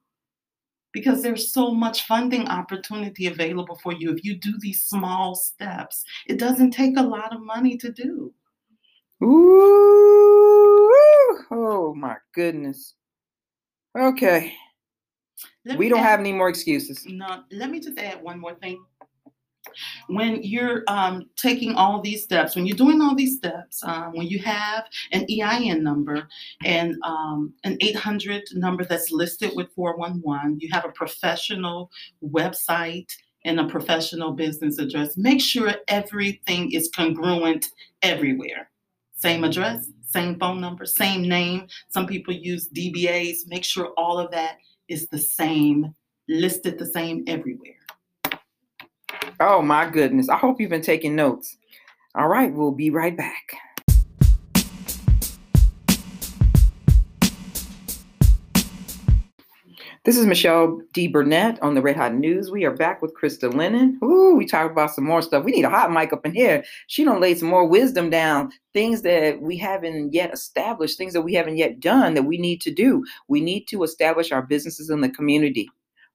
because 0.91 1.21
there's 1.21 1.53
so 1.53 1.71
much 1.73 2.05
funding 2.07 2.47
opportunity 2.47 3.27
available 3.27 3.77
for 3.81 3.93
you 3.93 4.11
if 4.11 4.23
you 4.23 4.35
do 4.35 4.53
these 4.59 4.83
small 4.83 5.35
steps. 5.35 6.03
It 6.27 6.39
doesn't 6.39 6.71
take 6.71 6.97
a 6.97 7.03
lot 7.03 7.33
of 7.33 7.41
money 7.41 7.77
to 7.77 7.91
do. 7.91 8.33
Ooh, 9.21 9.27
oh 11.51 11.93
my 11.95 12.15
goodness. 12.33 12.95
Okay. 13.97 14.53
Let 15.65 15.77
we 15.77 15.89
don't 15.89 15.99
add, 15.99 16.09
have 16.09 16.19
any 16.19 16.33
more 16.33 16.49
excuses. 16.49 17.05
No, 17.05 17.43
let 17.51 17.69
me 17.69 17.79
just 17.79 17.97
add 17.97 18.21
one 18.21 18.39
more 18.39 18.55
thing. 18.55 18.83
When 20.07 20.41
you're 20.41 20.83
um, 20.87 21.29
taking 21.35 21.75
all 21.75 22.01
these 22.01 22.23
steps, 22.23 22.55
when 22.55 22.65
you're 22.65 22.77
doing 22.77 23.01
all 23.01 23.13
these 23.13 23.37
steps, 23.37 23.83
um, 23.83 24.13
when 24.13 24.27
you 24.27 24.39
have 24.39 24.85
an 25.11 25.25
EIN 25.29 25.83
number 25.83 26.27
and 26.63 26.95
um, 27.03 27.53
an 27.63 27.77
800 27.81 28.43
number 28.53 28.83
that's 28.83 29.11
listed 29.11 29.51
with 29.55 29.69
411, 29.75 30.59
you 30.59 30.69
have 30.71 30.85
a 30.85 30.89
professional 30.89 31.91
website 32.23 33.11
and 33.45 33.59
a 33.59 33.67
professional 33.67 34.31
business 34.31 34.79
address, 34.79 35.17
make 35.17 35.41
sure 35.41 35.73
everything 35.87 36.71
is 36.71 36.89
congruent 36.93 37.67
everywhere. 38.01 38.69
Same 39.15 39.43
address, 39.43 39.89
same 40.05 40.39
phone 40.39 40.59
number, 40.59 40.85
same 40.85 41.27
name. 41.27 41.67
Some 41.89 42.07
people 42.07 42.33
use 42.33 42.69
DBAs. 42.69 43.47
Make 43.47 43.63
sure 43.63 43.87
all 43.97 44.17
of 44.19 44.31
that 44.31 44.57
is 44.89 45.07
the 45.07 45.17
same, 45.17 45.95
listed 46.27 46.77
the 46.77 46.85
same 46.85 47.23
everywhere. 47.27 47.75
Oh 49.39 49.61
my 49.61 49.89
goodness. 49.89 50.27
I 50.27 50.37
hope 50.37 50.59
you've 50.59 50.69
been 50.69 50.81
taking 50.81 51.15
notes. 51.15 51.57
All 52.15 52.27
right, 52.27 52.51
we'll 52.51 52.71
be 52.71 52.89
right 52.89 53.15
back. 53.15 53.53
This 60.09 60.17
is 60.17 60.25
Michelle 60.25 60.81
D. 60.91 61.07
Burnett 61.07 61.61
on 61.61 61.75
the 61.75 61.83
Red 61.83 61.95
Hot 61.95 62.15
News. 62.15 62.49
We 62.49 62.65
are 62.65 62.73
back 62.73 62.99
with 62.99 63.13
Krista 63.13 63.53
Lennon. 63.53 63.99
Ooh, 64.03 64.33
we 64.35 64.43
talk 64.43 64.71
about 64.71 64.89
some 64.89 65.03
more 65.03 65.21
stuff. 65.21 65.43
We 65.43 65.51
need 65.51 65.65
a 65.65 65.69
hot 65.69 65.91
mic 65.91 66.11
up 66.11 66.25
in 66.25 66.33
here. 66.33 66.63
She 66.87 67.03
don't 67.03 67.21
lay 67.21 67.35
some 67.35 67.47
more 67.47 67.67
wisdom 67.67 68.09
down, 68.09 68.51
things 68.73 69.03
that 69.03 69.39
we 69.39 69.55
haven't 69.55 70.11
yet 70.11 70.33
established, 70.33 70.97
things 70.97 71.13
that 71.13 71.21
we 71.21 71.35
haven't 71.35 71.57
yet 71.57 71.79
done 71.79 72.15
that 72.15 72.23
we 72.23 72.39
need 72.39 72.59
to 72.61 72.71
do. 72.71 73.05
We 73.27 73.39
need 73.39 73.65
to 73.65 73.83
establish 73.83 74.31
our 74.31 74.41
businesses 74.41 74.89
in 74.89 75.01
the 75.01 75.09
community. 75.09 75.69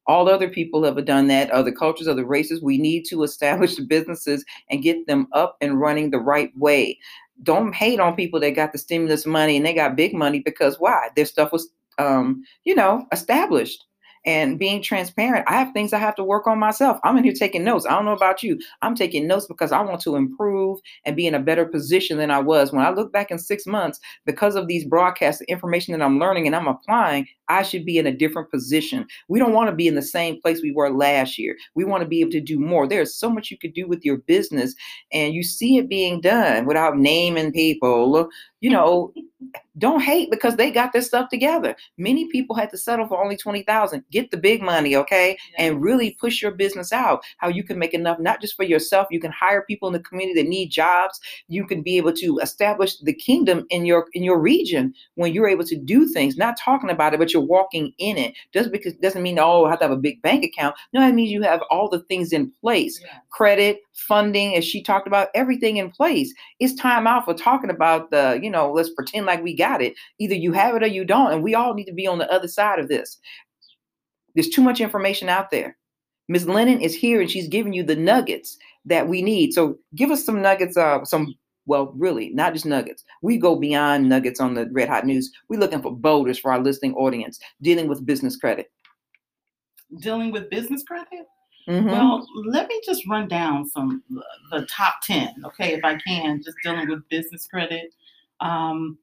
All 0.09 0.29
other 0.29 0.49
people 0.49 0.83
have 0.83 1.05
done 1.05 1.29
that, 1.29 1.53
other 1.53 1.71
cultures, 1.71 2.09
other 2.09 2.27
races. 2.27 2.61
We 2.61 2.79
need 2.79 3.05
to 3.11 3.23
establish 3.23 3.77
the 3.77 3.85
businesses 3.85 4.45
and 4.71 4.83
get 4.83 5.07
them 5.07 5.29
up 5.31 5.57
and 5.61 5.81
running 5.81 6.11
the 6.11 6.19
right 6.19 6.51
way. 6.59 6.99
Don't 7.45 7.73
hate 7.73 8.01
on 8.01 8.17
people 8.17 8.41
that 8.41 8.57
got 8.57 8.73
the 8.73 8.79
stimulus 8.79 9.25
money 9.25 9.57
and 9.57 9.65
they 9.65 9.73
got 9.73 9.95
big 9.95 10.15
money 10.15 10.41
because 10.41 10.81
why? 10.81 11.11
Their 11.15 11.27
stuff 11.27 11.53
was, 11.53 11.69
um, 11.99 12.43
you 12.65 12.75
know, 12.75 13.07
established 13.13 13.85
and 14.27 14.59
being 14.59 14.83
transparent. 14.83 15.45
I 15.49 15.53
have 15.53 15.73
things 15.73 15.93
I 15.93 15.99
have 15.99 16.15
to 16.17 16.25
work 16.25 16.47
on 16.47 16.59
myself. 16.59 16.99
I'm 17.05 17.17
in 17.17 17.25
here 17.25 17.33
taking 17.33 17.65
notes. 17.65 17.87
I 17.87 17.91
don't 17.91 18.07
know 18.07 18.13
about 18.13 18.43
you. 18.43 18.59
I'm 18.83 18.95
taking 18.95 19.27
notes 19.27 19.47
because 19.47 19.71
I 19.73 19.83
want 19.83 20.01
to 20.03 20.17
improve 20.17 20.81
and 21.05 21.17
be 21.17 21.27
in 21.27 21.35
a 21.35 21.41
better 21.41 21.67
position 21.67 22.17
than 22.19 22.31
I 22.31 22.39
was. 22.39 22.73
When 22.73 22.85
I 22.85 22.91
look 22.91 23.13
back 23.13 23.31
in 23.31 23.39
six 23.39 23.67
months, 23.67 24.01
because 24.25 24.57
of 24.57 24.67
these 24.67 24.85
broadcasts, 24.85 25.41
the 25.41 25.51
information 25.51 25.93
that 25.93 26.05
I'm 26.05 26.19
learning 26.19 26.47
and 26.47 26.57
I'm 26.57 26.69
applying, 26.69 27.27
I 27.49 27.63
should 27.63 27.85
be 27.85 27.99
in 27.99 28.07
a 28.07 28.17
different 28.17 28.51
position. 28.51 29.07
We 29.29 29.39
don't 29.39 29.53
want 29.53 29.71
to 29.71 29.77
be 29.77 29.89
in 29.89 29.95
the 29.95 30.03
same 30.03 30.41
place 30.41 30.63
we 30.63 30.73
were 30.73 30.91
last 30.91 31.39
year. 31.39 31.57
We 31.75 31.85
want 31.85 32.03
to 32.03 32.09
be 32.09 32.21
able 32.21 32.33
to 32.33 32.41
do 32.41 32.59
more. 32.59 32.87
There's 32.87 33.15
so 33.15 33.31
much 33.31 33.51
you 33.51 33.59
could 33.59 33.75
do 33.75 33.87
with 33.87 34.05
your 34.05 34.19
business, 34.19 34.75
and 35.13 35.35
you 35.35 35.43
see 35.43 35.79
it 35.79 35.89
being 35.89 36.21
done 36.21 36.67
without 36.67 36.97
naming 36.97 37.53
people. 37.53 38.29
You 38.61 38.71
know, 38.71 39.13
don't 39.77 40.01
hate 40.01 40.31
because 40.31 40.57
they 40.57 40.71
got 40.71 40.93
their 40.93 41.03
stuff 41.03 41.29
together. 41.29 41.75
Many 41.99 42.29
people 42.31 42.57
had 42.57 42.71
to 42.71 42.79
settle 42.79 43.07
for 43.07 43.23
only 43.23 43.37
20,000. 43.37 44.05
Get 44.11 44.31
the 44.31 44.37
big 44.37 44.63
money, 44.63 44.97
okay? 44.97 45.37
Yeah. 45.53 45.65
And 45.65 45.83
really 45.83 46.13
push 46.21 46.41
your 46.41 46.53
business 46.53 46.93
out. 46.93 47.23
How 47.39 47.49
you 47.49 47.65
can 47.65 47.79
make 47.79 47.93
enough 47.93 48.19
not 48.19 48.41
just 48.41 48.57
for 48.57 48.65
yourself, 48.65 49.09
you 49.11 49.21
can 49.21 49.33
hire 49.33 49.65
people 49.69 49.89
in 49.89 49.93
the 49.93 50.01
community 50.01 50.41
that 50.43 50.49
need 50.49 50.71
jobs. 50.71 51.21
You 51.49 51.67
can 51.67 51.83
be 51.83 51.97
able 51.97 52.13
to 52.15 52.39
establish 52.39 52.97
the 52.99 53.13
kingdom 53.13 53.67
in 53.71 53.85
your 53.85 54.07
in 54.15 54.23
your 54.23 54.41
region 54.41 54.95
when 55.17 55.33
you're 55.33 55.49
able 55.49 55.65
to 55.65 55.77
do 55.77 56.07
things, 56.07 56.37
not 56.37 56.57
talking 56.59 56.91
about 56.91 57.15
it, 57.15 57.19
but 57.19 57.33
you're 57.35 57.43
walking 57.43 57.93
in 57.99 58.17
it. 58.17 58.35
Just 58.53 58.73
because 58.73 58.95
doesn't 58.95 59.23
mean 59.23 59.39
oh, 59.39 59.65
I 59.65 59.71
have 59.71 59.81
to 59.81 59.85
have 59.85 59.93
a 59.93 59.97
big 59.97 60.23
bank 60.23 60.45
account. 60.45 60.77
No, 60.93 61.01
that 61.01 61.15
means 61.15 61.31
you 61.31 61.43
have 61.43 61.61
all 61.71 61.91
the 61.91 62.01
things 62.01 62.33
in 62.33 62.51
place. 62.61 63.01
Yeah. 63.03 63.19
Credit, 63.31 63.81
funding, 63.93 64.55
as 64.57 64.65
she 64.65 64.83
talked 64.83 65.07
about, 65.07 65.29
everything 65.35 65.77
in 65.77 65.91
place. 65.91 66.33
It's 66.61 66.75
time 66.75 67.07
out 67.07 67.25
for 67.25 67.35
talking 67.35 67.71
about 67.71 68.11
the, 68.11 68.41
you 68.43 68.49
know, 68.49 68.73
let's 68.73 68.91
pretend 68.91 69.27
like 69.27 69.43
we 69.43 69.55
got 69.55 69.83
it. 69.83 69.95
Either 70.19 70.35
you 70.35 70.53
have 70.53 70.75
it 70.77 70.83
or 70.83 70.87
you 70.87 71.05
don't. 71.05 71.33
And 71.33 71.43
we 71.43 71.55
all 71.55 71.75
need 71.75 71.87
to 71.87 71.93
be 71.93 72.07
on 72.07 72.19
the 72.19 72.33
other 72.33 72.49
side 72.49 72.79
of 72.79 72.89
this. 72.89 73.19
There's 74.35 74.49
too 74.49 74.63
much 74.63 74.81
information 74.81 75.29
out 75.29 75.51
there. 75.51 75.77
Ms. 76.29 76.49
Lennon 76.49 76.81
is 76.81 76.95
here 76.95 77.21
and 77.21 77.31
she's 77.31 77.49
giving 77.49 77.73
you 77.73 77.83
the 77.83 77.97
nuggets 77.97 78.57
that 78.87 79.09
we 79.09 79.23
need. 79.23 79.53
So 79.53 79.79
give 79.95 80.11
us 80.11 80.25
some 80.25 80.41
nuggets, 80.41 80.77
uh, 80.77 81.05
some 81.05 81.35
well, 81.67 81.93
really, 81.97 82.31
not 82.31 82.53
just 82.53 82.67
nuggets. 82.67 83.05
We 83.23 83.39
go 83.39 83.57
beyond 83.57 84.09
nuggets 84.09 84.41
on 84.41 84.55
the 84.55 84.69
Red 84.73 84.89
Hot 84.89 85.07
News. 85.07 85.31
We're 85.49 85.61
looking 85.61 85.83
for 85.83 85.95
boulders 85.95 86.39
for 86.39 86.53
our 86.53 86.61
listening 86.61 86.95
audience, 86.95 87.39
dealing 87.63 87.89
with 87.89 88.05
business 88.05 88.37
credit. 88.37 88.71
Dealing 90.01 90.33
with 90.33 90.51
business 90.51 90.83
credit? 90.83 91.27
Mm-hmm. 91.69 91.89
Well, 91.89 92.27
let 92.45 92.69
me 92.69 92.81
just 92.85 93.07
run 93.09 93.29
down 93.29 93.69
some 93.71 94.03
the 94.51 94.67
top 94.67 94.97
10, 95.03 95.35
okay, 95.47 95.73
if 95.73 95.85
I 95.85 95.97
can, 95.97 96.43
just 96.43 96.59
dealing 96.63 96.89
with 96.89 97.09
business 97.09 97.47
credit. 97.47 97.95
Um, 98.41 98.99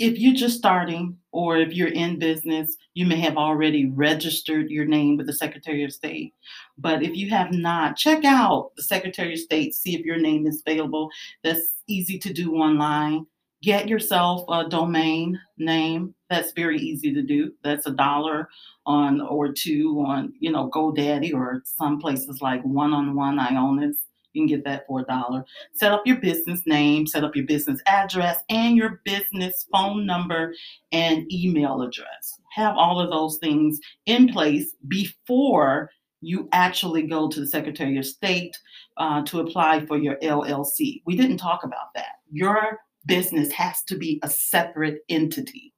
if 0.00 0.18
you're 0.18 0.34
just 0.34 0.56
starting 0.56 1.18
or 1.30 1.58
if 1.58 1.74
you're 1.74 1.88
in 1.88 2.18
business, 2.18 2.76
you 2.94 3.04
may 3.04 3.20
have 3.20 3.36
already 3.36 3.84
registered 3.90 4.70
your 4.70 4.86
name 4.86 5.18
with 5.18 5.26
the 5.26 5.32
Secretary 5.32 5.84
of 5.84 5.92
State. 5.92 6.32
But 6.78 7.02
if 7.02 7.14
you 7.14 7.28
have 7.30 7.52
not, 7.52 7.96
check 7.96 8.24
out 8.24 8.72
the 8.76 8.82
Secretary 8.82 9.34
of 9.34 9.38
State, 9.38 9.74
see 9.74 9.94
if 9.94 10.04
your 10.04 10.18
name 10.18 10.46
is 10.46 10.62
available. 10.66 11.10
That's 11.44 11.79
easy 11.90 12.18
to 12.18 12.32
do 12.32 12.54
online. 12.54 13.26
Get 13.62 13.88
yourself 13.88 14.44
a 14.48 14.68
domain 14.68 15.38
name. 15.58 16.14
That's 16.30 16.52
very 16.52 16.78
easy 16.78 17.12
to 17.12 17.22
do. 17.22 17.52
That's 17.62 17.86
a 17.86 17.90
dollar 17.90 18.48
on 18.86 19.20
or 19.20 19.52
two 19.52 20.02
on, 20.06 20.32
you 20.40 20.50
know, 20.50 20.70
GoDaddy 20.70 21.34
or 21.34 21.62
some 21.64 22.00
places 22.00 22.40
like 22.40 22.62
one 22.62 22.94
on 22.94 23.14
one 23.14 23.38
IONOS 23.38 23.96
you 24.32 24.42
can 24.42 24.48
get 24.48 24.64
that 24.64 24.86
for 24.86 25.00
a 25.00 25.04
dollar. 25.04 25.44
Set 25.72 25.92
up 25.92 26.06
your 26.06 26.16
business 26.16 26.62
name, 26.66 27.06
set 27.06 27.24
up 27.24 27.34
your 27.34 27.46
business 27.46 27.80
address, 27.86 28.42
and 28.48 28.76
your 28.76 29.00
business 29.04 29.66
phone 29.72 30.06
number 30.06 30.54
and 30.92 31.30
email 31.32 31.82
address. 31.82 32.38
Have 32.52 32.76
all 32.76 33.00
of 33.00 33.10
those 33.10 33.38
things 33.38 33.80
in 34.06 34.32
place 34.32 34.74
before 34.88 35.90
you 36.20 36.48
actually 36.52 37.02
go 37.02 37.28
to 37.28 37.40
the 37.40 37.46
Secretary 37.46 37.96
of 37.98 38.06
State 38.06 38.56
uh, 38.96 39.22
to 39.22 39.40
apply 39.40 39.86
for 39.86 39.96
your 39.96 40.16
LLC. 40.16 41.02
We 41.06 41.16
didn't 41.16 41.38
talk 41.38 41.64
about 41.64 41.94
that. 41.94 42.16
Your 42.30 42.80
business 43.06 43.50
has 43.52 43.82
to 43.84 43.96
be 43.96 44.20
a 44.22 44.28
separate 44.28 45.00
entity. 45.08 45.72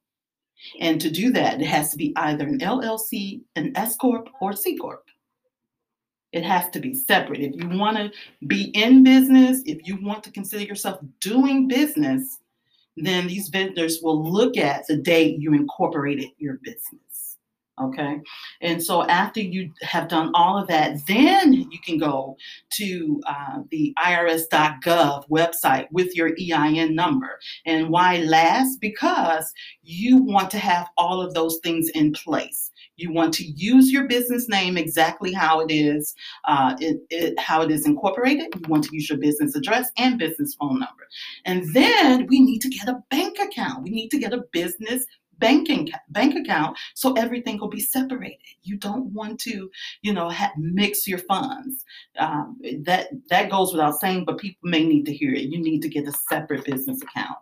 And 0.79 0.99
to 1.01 1.09
do 1.09 1.31
that, 1.31 1.61
it 1.61 1.67
has 1.67 1.91
to 1.91 1.97
be 1.97 2.13
either 2.15 2.45
an 2.45 2.59
LLC, 2.59 3.41
an 3.55 3.73
S 3.75 3.95
Corp, 3.95 4.29
or 4.41 4.53
C 4.53 4.77
Corp. 4.77 5.03
It 6.31 6.43
has 6.43 6.69
to 6.71 6.79
be 6.79 6.95
separate. 6.95 7.41
If 7.41 7.55
you 7.55 7.77
want 7.77 7.97
to 7.97 8.11
be 8.47 8.71
in 8.73 9.03
business, 9.03 9.61
if 9.65 9.87
you 9.87 10.01
want 10.01 10.23
to 10.23 10.31
consider 10.31 10.63
yourself 10.63 10.99
doing 11.19 11.67
business, 11.67 12.39
then 12.97 13.27
these 13.27 13.49
vendors 13.49 13.99
will 14.01 14.31
look 14.31 14.57
at 14.57 14.85
the 14.87 14.97
date 14.97 15.39
you 15.39 15.53
incorporated 15.53 16.29
your 16.37 16.59
business. 16.63 17.12
Okay. 17.81 18.21
And 18.61 18.83
so 18.83 19.03
after 19.07 19.41
you 19.41 19.71
have 19.81 20.07
done 20.07 20.29
all 20.35 20.59
of 20.59 20.67
that, 20.67 20.97
then 21.07 21.53
you 21.53 21.79
can 21.83 21.97
go 21.97 22.37
to 22.73 23.21
uh, 23.27 23.59
the 23.71 23.95
irs.gov 24.05 25.27
website 25.27 25.87
with 25.91 26.15
your 26.15 26.35
EIN 26.39 26.93
number. 26.93 27.39
And 27.65 27.89
why 27.89 28.17
last? 28.17 28.79
Because 28.79 29.51
you 29.81 30.17
want 30.21 30.51
to 30.51 30.59
have 30.59 30.87
all 30.97 31.19
of 31.19 31.33
those 31.33 31.57
things 31.63 31.89
in 31.89 32.13
place. 32.13 32.69
You 32.97 33.11
want 33.11 33.33
to 33.35 33.43
use 33.43 33.91
your 33.91 34.07
business 34.07 34.47
name 34.47 34.77
exactly 34.77 35.33
how 35.33 35.59
it 35.61 35.71
is, 35.71 36.13
uh, 36.45 36.75
it, 36.79 36.97
it, 37.09 37.39
how 37.39 37.63
it 37.63 37.71
is 37.71 37.87
incorporated. 37.87 38.53
You 38.53 38.69
want 38.69 38.83
to 38.83 38.95
use 38.95 39.09
your 39.09 39.17
business 39.17 39.55
address 39.55 39.89
and 39.97 40.19
business 40.19 40.53
phone 40.53 40.79
number. 40.79 41.07
And 41.45 41.73
then 41.73 42.27
we 42.27 42.39
need 42.39 42.59
to 42.59 42.69
get 42.69 42.87
a 42.87 43.03
bank 43.09 43.39
account. 43.39 43.83
We 43.83 43.89
need 43.89 44.09
to 44.09 44.19
get 44.19 44.31
a 44.31 44.43
business 44.51 45.05
banking 45.43 45.89
bank 46.09 46.35
account 46.35 46.77
so 46.95 47.13
everything 47.13 47.59
will 47.59 47.69
be 47.69 47.79
separated. 47.79 48.39
You 48.63 48.77
don't 48.77 49.07
want 49.13 49.39
to 49.41 49.69
you 50.01 50.13
know 50.13 50.29
ha- 50.29 50.53
mix 50.57 51.07
your 51.07 51.19
funds. 51.19 51.83
Um, 52.17 52.57
that 52.83 53.09
that 53.29 53.49
goes 53.49 53.71
without 53.71 53.99
saying 53.99 54.25
but 54.25 54.37
people 54.37 54.69
may 54.69 54.83
need 54.85 55.05
to 55.05 55.13
hear 55.13 55.33
it. 55.33 55.51
You 55.53 55.59
need 55.61 55.81
to 55.81 55.89
get 55.89 56.07
a 56.07 56.13
separate 56.29 56.65
business 56.65 57.01
account. 57.01 57.37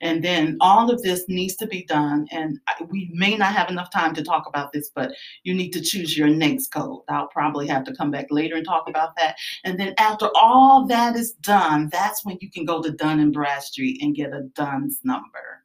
And 0.00 0.22
then 0.24 0.56
all 0.60 0.90
of 0.90 1.02
this 1.02 1.24
needs 1.28 1.56
to 1.56 1.66
be 1.66 1.84
done 1.84 2.26
and 2.30 2.58
we 2.88 3.10
may 3.12 3.36
not 3.36 3.54
have 3.54 3.70
enough 3.70 3.90
time 3.90 4.14
to 4.14 4.24
talk 4.24 4.46
about 4.46 4.72
this 4.72 4.90
but 4.94 5.12
you 5.44 5.54
need 5.54 5.70
to 5.72 5.80
choose 5.80 6.16
your 6.16 6.28
NAICS 6.28 6.70
code. 6.72 7.02
I'll 7.08 7.28
probably 7.28 7.66
have 7.68 7.84
to 7.84 7.94
come 7.94 8.10
back 8.10 8.26
later 8.30 8.56
and 8.56 8.66
talk 8.66 8.88
about 8.88 9.16
that. 9.16 9.36
And 9.64 9.78
then 9.78 9.94
after 9.98 10.28
all 10.34 10.86
that 10.88 11.16
is 11.16 11.32
done 11.32 11.88
that's 11.92 12.24
when 12.24 12.38
you 12.40 12.50
can 12.50 12.64
go 12.64 12.82
to 12.82 12.90
dun 12.90 13.20
and 13.20 13.32
bradstreet 13.32 14.02
and 14.02 14.14
get 14.14 14.32
a 14.32 14.42
duns 14.54 15.00
number 15.04 15.63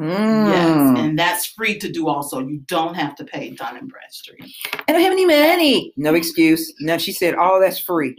Mm. 0.00 0.48
Yes, 0.48 0.98
and 0.98 1.18
that's 1.18 1.46
free 1.46 1.78
to 1.78 1.92
do 1.92 2.08
also. 2.08 2.40
You 2.40 2.60
don't 2.66 2.94
have 2.94 3.14
to 3.16 3.24
pay 3.24 3.50
Dun 3.50 3.76
and 3.76 3.88
Bradstreet. 3.88 4.50
I 4.88 4.92
don't 4.92 5.02
have 5.02 5.12
any 5.12 5.26
money. 5.26 5.92
No 5.98 6.14
excuse. 6.14 6.72
No, 6.80 6.96
she 6.96 7.12
said 7.12 7.34
all 7.34 7.56
oh, 7.56 7.60
that's 7.60 7.78
free. 7.78 8.16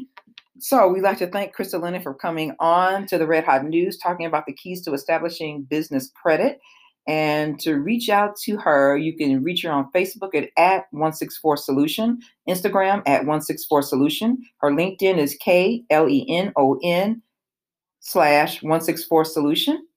So 0.59 0.87
we'd 0.89 1.01
like 1.01 1.17
to 1.17 1.27
thank 1.27 1.55
Krista 1.55 1.81
Lennon 1.81 2.03
for 2.03 2.13
coming 2.13 2.55
on 2.59 3.07
to 3.07 3.17
the 3.17 3.25
Red 3.25 3.45
Hot 3.45 3.65
News, 3.65 3.97
talking 3.97 4.27
about 4.27 4.45
the 4.45 4.53
keys 4.53 4.83
to 4.83 4.93
establishing 4.93 5.63
business 5.63 6.11
credit. 6.21 6.59
And 7.07 7.59
to 7.61 7.77
reach 7.77 8.09
out 8.09 8.35
to 8.43 8.57
her, 8.57 8.95
you 8.95 9.17
can 9.17 9.43
reach 9.43 9.63
her 9.63 9.71
on 9.71 9.91
Facebook 9.91 10.35
at, 10.35 10.49
at 10.57 10.85
164 10.91 11.57
Solution, 11.57 12.19
Instagram 12.47 13.01
at 13.07 13.21
164 13.21 13.81
Solution. 13.81 14.37
Her 14.59 14.69
LinkedIn 14.69 15.17
is 15.17 15.35
K 15.41 15.83
L 15.89 16.07
E 16.07 16.27
N 16.29 16.53
O 16.55 16.79
N 16.83 17.23
slash 18.01 18.61
164 18.61 19.25
Solution 19.25 19.87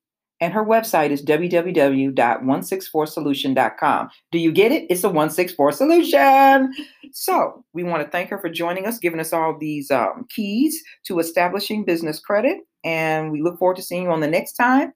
and 0.45 0.53
her 0.53 0.63
website 0.63 1.09
is 1.09 1.25
www.164solution.com. 1.25 4.11
Do 4.31 4.39
you 4.39 4.53
get 4.53 4.73
it? 4.73 4.85
It's 4.91 5.03
a 5.03 5.09
164 5.09 5.73
solution. 5.73 6.75
So 7.13 7.65
we 7.73 7.83
want 7.83 8.05
to 8.05 8.11
thank 8.11 8.29
her 8.29 8.39
for 8.39 8.51
joining 8.51 8.85
us, 8.85 8.99
giving 8.99 9.21
us 9.21 9.33
all 9.33 9.57
these 9.59 9.91
um, 9.91 10.27
keys 10.29 10.79
to 11.05 11.19
establishing 11.19 11.87
business 11.87 12.21
credit. 12.21 12.59
And 12.85 13.33
we 13.33 13.41
look 13.41 13.59
forward 13.59 13.77
to 13.77 13.83
seeing 13.83 14.03
you 14.03 14.11
on 14.11 14.21
the 14.21 14.29
next 14.29 14.53
time. 14.53 14.93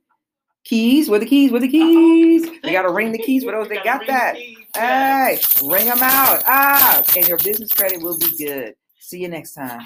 Keys, 0.65 1.09
where 1.09 1.19
the 1.19 1.25
keys, 1.25 1.51
where 1.51 1.63
the 1.63 1.69
keys? 1.69 2.47
They 2.63 2.73
got 2.73 2.83
to 2.83 2.91
ring 2.91 3.13
the 3.13 3.19
keys 3.19 3.43
for 3.43 3.53
those 3.53 3.71
that 3.71 3.85
got 3.85 4.07
that. 4.07 4.37
Hey, 4.77 5.39
ring 5.65 5.87
them 5.87 6.03
out. 6.03 6.43
Ah, 6.47 7.03
and 7.17 7.27
your 7.27 7.39
business 7.39 7.73
credit 7.73 8.03
will 8.03 8.19
be 8.19 8.37
good. 8.37 8.75
See 8.99 9.21
you 9.21 9.29
next 9.29 9.55
time. 9.55 9.81